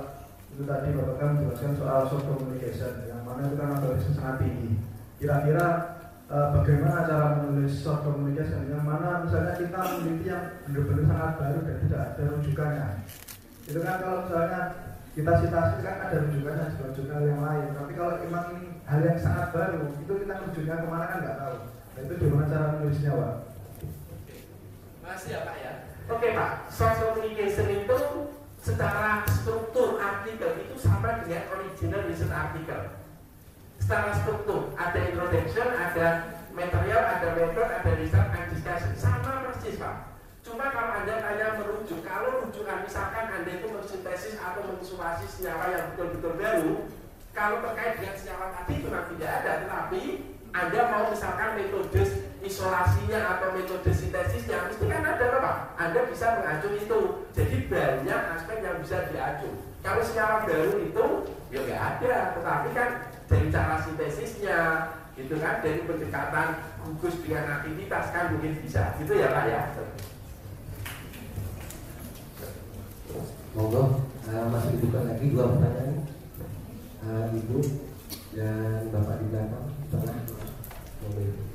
Itu 0.52 0.68
tadi 0.68 0.92
Bapak 0.92 1.16
kan 1.16 1.30
menjelaskan 1.40 1.80
soal 1.80 2.04
soft 2.12 2.28
communication, 2.28 3.08
yang 3.08 3.24
mana 3.24 3.48
itu 3.48 3.56
kan 3.56 3.78
analisisnya 3.78 4.20
sangat 4.20 4.36
tinggi. 4.44 4.76
Kira-kira 5.16 5.95
uh, 6.30 6.48
bagaimana 6.60 7.06
cara 7.06 7.26
menulis 7.38 7.82
short 7.82 8.02
communication 8.02 8.70
yang 8.70 8.82
mana 8.82 9.22
misalnya 9.22 9.54
kita 9.58 9.78
meneliti 9.78 10.26
yang 10.30 10.44
benar-benar 10.66 11.06
sangat 11.06 11.32
baru 11.38 11.58
dan 11.62 11.76
tidak 11.86 12.00
ada 12.02 12.22
rujukannya. 12.34 12.88
Itu 13.66 13.78
kan 13.82 13.96
kalau 14.02 14.18
misalnya 14.26 14.60
kita 15.16 15.32
citasi 15.42 15.76
kan 15.80 15.96
ada 16.06 16.16
rujukannya 16.28 16.66
sebuah 16.74 16.90
jurnal 16.94 17.22
yang 17.24 17.40
lain. 17.42 17.66
Tapi 17.74 17.92
kalau 17.94 18.12
memang 18.22 18.44
ini 18.58 18.66
hal 18.86 19.00
yang 19.02 19.18
sangat 19.18 19.48
baru 19.54 19.82
itu 19.98 20.12
kita 20.22 20.34
rujuknya 20.42 20.74
ke 20.82 20.86
mana 20.90 21.04
kan 21.06 21.18
nggak 21.22 21.38
tahu. 21.38 21.56
Nah, 21.66 22.00
itu 22.04 22.12
gimana 22.20 22.50
cara 22.52 22.66
menulisnya 22.76 23.10
pak? 23.16 23.34
Masih 25.06 25.30
ya 25.32 25.40
pak 25.46 25.56
ya. 25.62 25.72
Oke 26.10 26.26
pak. 26.34 26.50
Short 26.70 26.94
communication 27.00 27.68
itu 27.72 27.98
secara 28.60 29.22
struktur 29.30 29.94
artikel 30.02 30.58
itu 30.58 30.74
sama 30.74 31.22
dengan 31.22 31.46
original 31.54 32.02
research 32.10 32.34
article 32.34 33.06
secara 33.80 34.10
struktur 34.16 34.72
ada 34.76 34.98
introduction 35.02 35.68
ada 35.72 36.06
material 36.52 37.02
ada 37.04 37.28
method 37.36 37.68
ada 37.68 37.90
research 37.96 38.30
and 38.32 38.46
discussion 38.52 38.92
sama 38.96 39.46
persis 39.48 39.76
pak 39.78 40.16
cuma 40.46 40.70
kalau 40.70 40.92
anda 41.02 41.14
tanya 41.20 41.58
merujuk 41.58 42.00
kalau 42.06 42.46
rujukan 42.46 42.86
misalkan 42.86 43.26
anda 43.30 43.50
itu 43.50 43.66
mensintesis 43.70 44.38
atau 44.38 44.62
mengisolasi 44.64 45.26
senyawa 45.26 45.74
yang 45.74 45.84
betul-betul 45.94 46.32
baru 46.38 46.74
kalau 47.36 47.60
terkait 47.60 48.00
dengan 48.00 48.16
senyawa 48.16 48.46
tadi 48.54 48.72
itu 48.80 48.88
memang 48.88 49.06
tidak 49.12 49.30
ada 49.42 49.52
tetapi 49.66 50.02
anda 50.56 50.80
mau 50.88 51.04
misalkan 51.12 51.60
metode 51.60 52.02
isolasinya 52.40 53.36
atau 53.36 53.52
metode 53.52 53.90
sintesisnya 53.92 54.70
mesti 54.70 54.84
kan 54.88 55.04
ada 55.04 55.24
apa? 55.36 55.52
Anda 55.76 56.08
bisa 56.08 56.40
mengacu 56.40 56.68
itu. 56.78 57.00
Jadi 57.36 57.56
banyak 57.68 58.20
aspek 58.38 58.64
yang 58.64 58.80
bisa 58.80 59.04
diacu. 59.12 59.50
Kalau 59.84 60.00
senyawa 60.00 60.48
baru 60.48 60.80
itu 60.80 61.06
ya 61.52 61.60
nggak 61.60 61.82
ada, 61.82 62.14
tetapi 62.38 62.68
kan 62.72 62.88
dari 63.26 63.46
cara 63.50 63.82
sintesisnya 63.82 64.60
gitu 65.14 65.34
kan? 65.38 65.62
Dari 65.62 65.82
pendekatan 65.86 66.48
gugus 66.86 67.18
dengan 67.22 67.60
aktivitas 67.60 68.06
kan 68.14 68.34
mungkin 68.34 68.58
bisa. 68.62 68.94
Gitu 69.02 69.12
ya 69.14 69.28
pak 69.30 69.44
ya? 69.46 69.62
Monggo. 73.56 74.04
Uh, 74.26 74.50
masih 74.50 74.76
dibuka 74.76 75.06
lagi 75.06 75.30
dua 75.30 75.54
pertanyaan. 75.54 76.02
Uh, 77.06 77.30
ibu 77.30 77.58
dan 78.34 78.90
bapak 78.90 79.22
di 79.22 79.26
belakang. 79.30 79.66
Tengah 79.86 81.45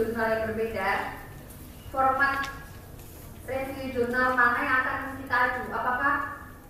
jurnal 0.00 0.26
yang 0.32 0.44
berbeda 0.52 0.88
format 1.92 2.48
review 3.44 3.86
jurnal 3.92 4.32
mana 4.36 4.60
yang 4.60 4.76
akan 4.84 5.00
kita 5.20 5.36
aju 5.36 5.62
apakah 5.76 6.14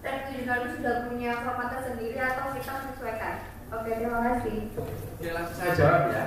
review 0.02 0.42
jurnal 0.42 0.58
itu 0.62 0.70
sudah 0.78 0.94
punya 1.10 1.32
format 1.46 1.68
tersendiri 1.74 2.18
atau 2.18 2.54
kita 2.54 2.72
menyesuaikan? 2.78 3.34
Oke 3.70 3.90
terima 3.98 4.18
kasih. 4.22 4.56
Oke 4.78 5.28
langsung 5.30 5.56
saya 5.58 5.72
jawab 5.78 6.02
ya. 6.14 6.24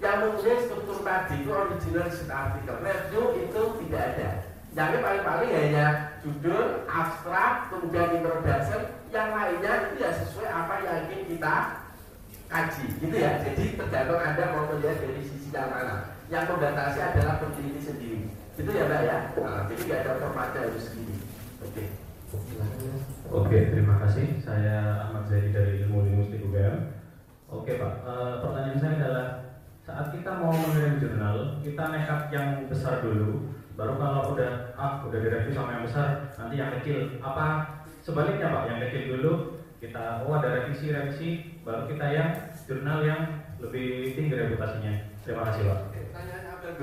Yang 0.00 0.16
mempunyai 0.22 0.64
struktur 0.64 0.98
tadi 1.02 1.34
itu 1.42 1.50
original 1.50 2.04
research 2.06 2.32
article 2.32 2.78
review 2.82 3.22
itu 3.46 3.62
tidak 3.82 4.02
ada. 4.14 4.30
Yang 4.70 5.02
paling-paling 5.02 5.50
hanya 5.50 5.86
judul, 6.22 6.86
abstrak, 6.86 7.52
kemudian 7.74 8.22
introduction, 8.22 8.82
yang 9.10 9.28
lainnya 9.34 9.72
itu 9.90 9.94
ya 9.98 10.10
sesuai 10.14 10.48
apa 10.48 10.74
yang 10.86 10.98
ingin 11.10 11.22
kita 11.34 11.79
kaji, 12.50 12.86
gitu 12.98 13.16
ya. 13.16 13.38
Jadi 13.46 13.78
tergantung 13.78 14.18
Anda 14.18 14.44
mau 14.50 14.66
melihat 14.74 14.98
dari 14.98 15.22
sisi 15.22 15.54
yang 15.54 15.70
mana. 15.70 16.18
Yang 16.26 16.44
membatasi 16.50 16.98
adalah 16.98 17.38
peneliti 17.38 17.80
sendiri. 17.82 18.20
Itu 18.58 18.70
ya 18.76 18.84
mbak 18.90 19.00
ya? 19.06 19.18
Nah, 19.40 19.64
jadi 19.70 19.82
nggak 19.88 20.00
ada 20.04 20.12
formatnya 20.20 20.60
harus 20.68 20.84
segini 20.84 21.16
oke. 21.64 21.84
Oke 23.30 23.58
terima 23.72 23.94
kasih. 24.04 24.26
Saya 24.42 25.06
Ahmad 25.08 25.24
Zaidi 25.30 25.54
dari 25.54 25.84
ilmu 25.86 26.04
linguistik 26.04 26.44
UGM 26.44 26.76
oke 27.48 27.72
pak. 27.78 27.92
E, 28.04 28.12
pertanyaan 28.42 28.80
saya 28.80 28.94
adalah 29.00 29.26
saat 29.80 30.06
kita 30.12 30.30
mau 30.38 30.52
mengirim 30.52 31.00
jurnal 31.00 31.58
kita 31.64 31.84
nekat 31.90 32.20
yang 32.30 32.48
besar 32.68 33.02
dulu 33.02 33.50
baru 33.74 33.96
kalau 33.96 34.36
udah 34.36 34.76
ah 34.76 35.00
udah 35.08 35.18
direview 35.18 35.56
sama 35.56 35.80
yang 35.80 35.84
besar 35.86 36.28
nanti 36.36 36.54
yang 36.58 36.70
kecil. 36.80 37.16
Apa 37.22 37.46
sebaliknya 38.04 38.52
pak? 38.52 38.62
Yang 38.68 38.80
kecil 38.88 39.02
dulu 39.16 39.32
kita 39.80 40.28
oh 40.28 40.36
ada 40.36 40.48
revisi 40.60 40.92
revisi 40.92 41.30
baru 41.60 41.82
kita 41.88 42.06
yang 42.10 42.30
jurnal 42.64 42.98
yang 43.04 43.22
lebih 43.60 44.16
tinggi 44.16 44.34
reputasinya 44.34 44.92
terima 45.24 45.42
kasih 45.52 45.64
pak 45.68 45.80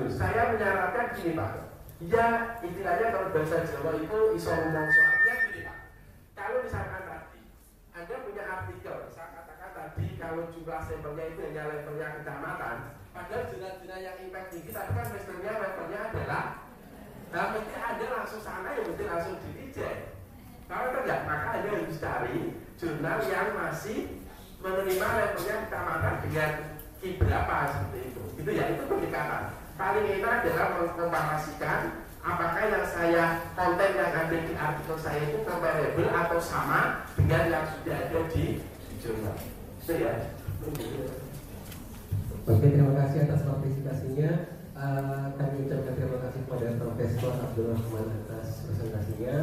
saya 0.06 0.52
menyarankan 0.54 1.06
gini 1.16 1.32
Pak. 1.34 1.52
Ya 1.98 2.26
istilahnya 2.62 3.06
kalau 3.10 3.28
bahasa 3.34 3.66
Jawa 3.66 3.98
itu 3.98 4.18
iso 4.38 4.50
ngomong 4.54 4.86
soalnya 4.86 5.34
gini 5.48 5.60
Pak. 5.66 5.78
Kalau 6.38 6.58
misalkan 6.62 7.02
tadi 7.08 7.40
Anda 7.96 8.14
punya 8.22 8.44
artikel, 8.46 8.96
saya 9.10 9.28
katakan 9.34 9.70
tadi 9.74 10.06
kalau 10.20 10.42
jumlah 10.54 10.80
sampelnya 10.86 11.24
itu 11.34 11.40
hanya 11.50 11.62
levelnya 11.74 12.08
kecamatan, 12.20 12.76
padahal 13.10 13.42
zona-zona 13.50 13.96
yang 13.98 14.16
impact 14.22 14.48
tinggi 14.54 14.70
tadi 14.70 14.90
kan 14.94 15.06
masternya 15.10 15.52
levelnya 15.58 16.00
adalah 16.12 16.44
Nah, 17.28 17.52
mesti 17.52 17.76
Anda 17.76 18.06
langsung 18.08 18.40
sana 18.40 18.72
ya 18.72 18.88
mesti 18.88 19.04
langsung 19.04 19.36
di. 19.44 19.68
Kalau 20.64 20.86
tidak, 20.96 21.20
maka 21.28 21.48
Anda 21.60 21.68
harus 21.76 22.00
cari 22.00 22.36
jurnal 22.80 23.18
yang 23.28 23.52
masih 23.52 24.17
menerima 24.58 25.06
levelnya 25.06 25.56
kecamatan 25.66 26.14
dengan 26.26 26.50
ki 26.98 27.08
berapa 27.18 27.56
seperti 27.70 27.98
itu. 28.10 28.22
Itu 28.42 28.50
ya, 28.54 28.64
itu 28.74 28.82
pendekatan 28.86 29.58
paling 29.78 30.06
enak 30.10 30.42
adalah 30.42 30.68
mengkomparasikan 30.74 31.80
apakah 32.18 32.64
yang 32.66 32.84
saya 32.84 33.24
konten 33.54 33.90
yang 33.94 34.10
ada 34.10 34.34
di 34.34 34.52
artikel 34.58 34.96
saya 34.98 35.22
itu 35.22 35.46
comparable 35.46 36.10
atau 36.10 36.38
sama 36.42 37.06
dengan 37.14 37.46
yang 37.46 37.64
sudah 37.78 37.96
ada 38.10 38.20
di, 38.34 38.58
jurnal. 38.98 39.38
Itu 39.86 39.92
ya. 40.02 40.12
Oke, 42.48 42.66
terima 42.74 42.92
kasih 43.06 43.18
atas 43.30 43.46
partisipasinya. 43.46 44.58
Uh, 44.78 45.34
kami 45.34 45.66
ucapkan 45.66 45.94
terima 45.94 46.18
kasih 46.22 46.40
kepada 46.46 46.66
Profesor 46.78 47.32
Abdul 47.38 47.66
Rahman 47.74 48.06
atas 48.26 48.66
presentasinya. 48.66 49.36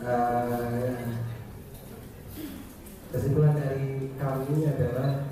Uh, 0.00 1.29
kesimpulan 3.10 3.58
dari 3.58 4.14
kami 4.16 4.66
adalah 4.70 5.30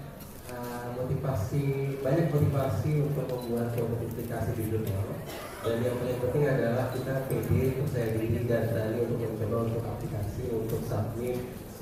motivasi 0.99 1.95
banyak 2.03 2.27
motivasi 2.35 2.91
untuk 3.07 3.25
membuat 3.31 3.71
suatu 3.73 3.95
publikasi 4.03 4.51
di 4.59 4.63
jurnal 4.67 5.15
dan 5.63 5.79
yang 5.83 5.95
paling 5.99 6.19
penting 6.23 6.45
adalah 6.47 6.91
kita 6.91 7.15
pede 7.31 7.63
percaya 7.79 8.09
diri 8.15 8.47
dan 8.47 8.63
berani 8.71 8.99
untuk 9.07 9.19
mencoba 9.23 9.57
untuk 9.67 9.83
aplikasi 9.87 10.43
untuk 10.55 10.81
submit 10.87 11.39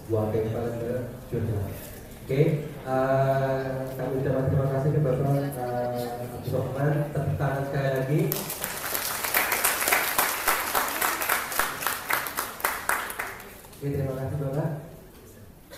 sebuah 0.07 0.33
paper 0.33 0.67
ke 0.81 0.93
jurnal. 1.33 1.65
Oke, 2.27 2.27
okay. 2.27 2.47
uh, 2.83 3.87
eh, 3.87 3.95
kami 3.95 4.19
terima 4.23 4.67
kasih 4.75 4.91
ke 4.95 5.01
Bapak 5.03 5.31
uh, 5.63 6.27
Sokman. 6.51 6.95
Tepuk 7.15 7.35
tangan 7.39 7.63
sekali 7.71 7.91
lagi. 7.95 8.21
Oke, 13.79 13.87
terima 13.95 14.15
kasih 14.19 14.37
Bapak. 14.43 14.86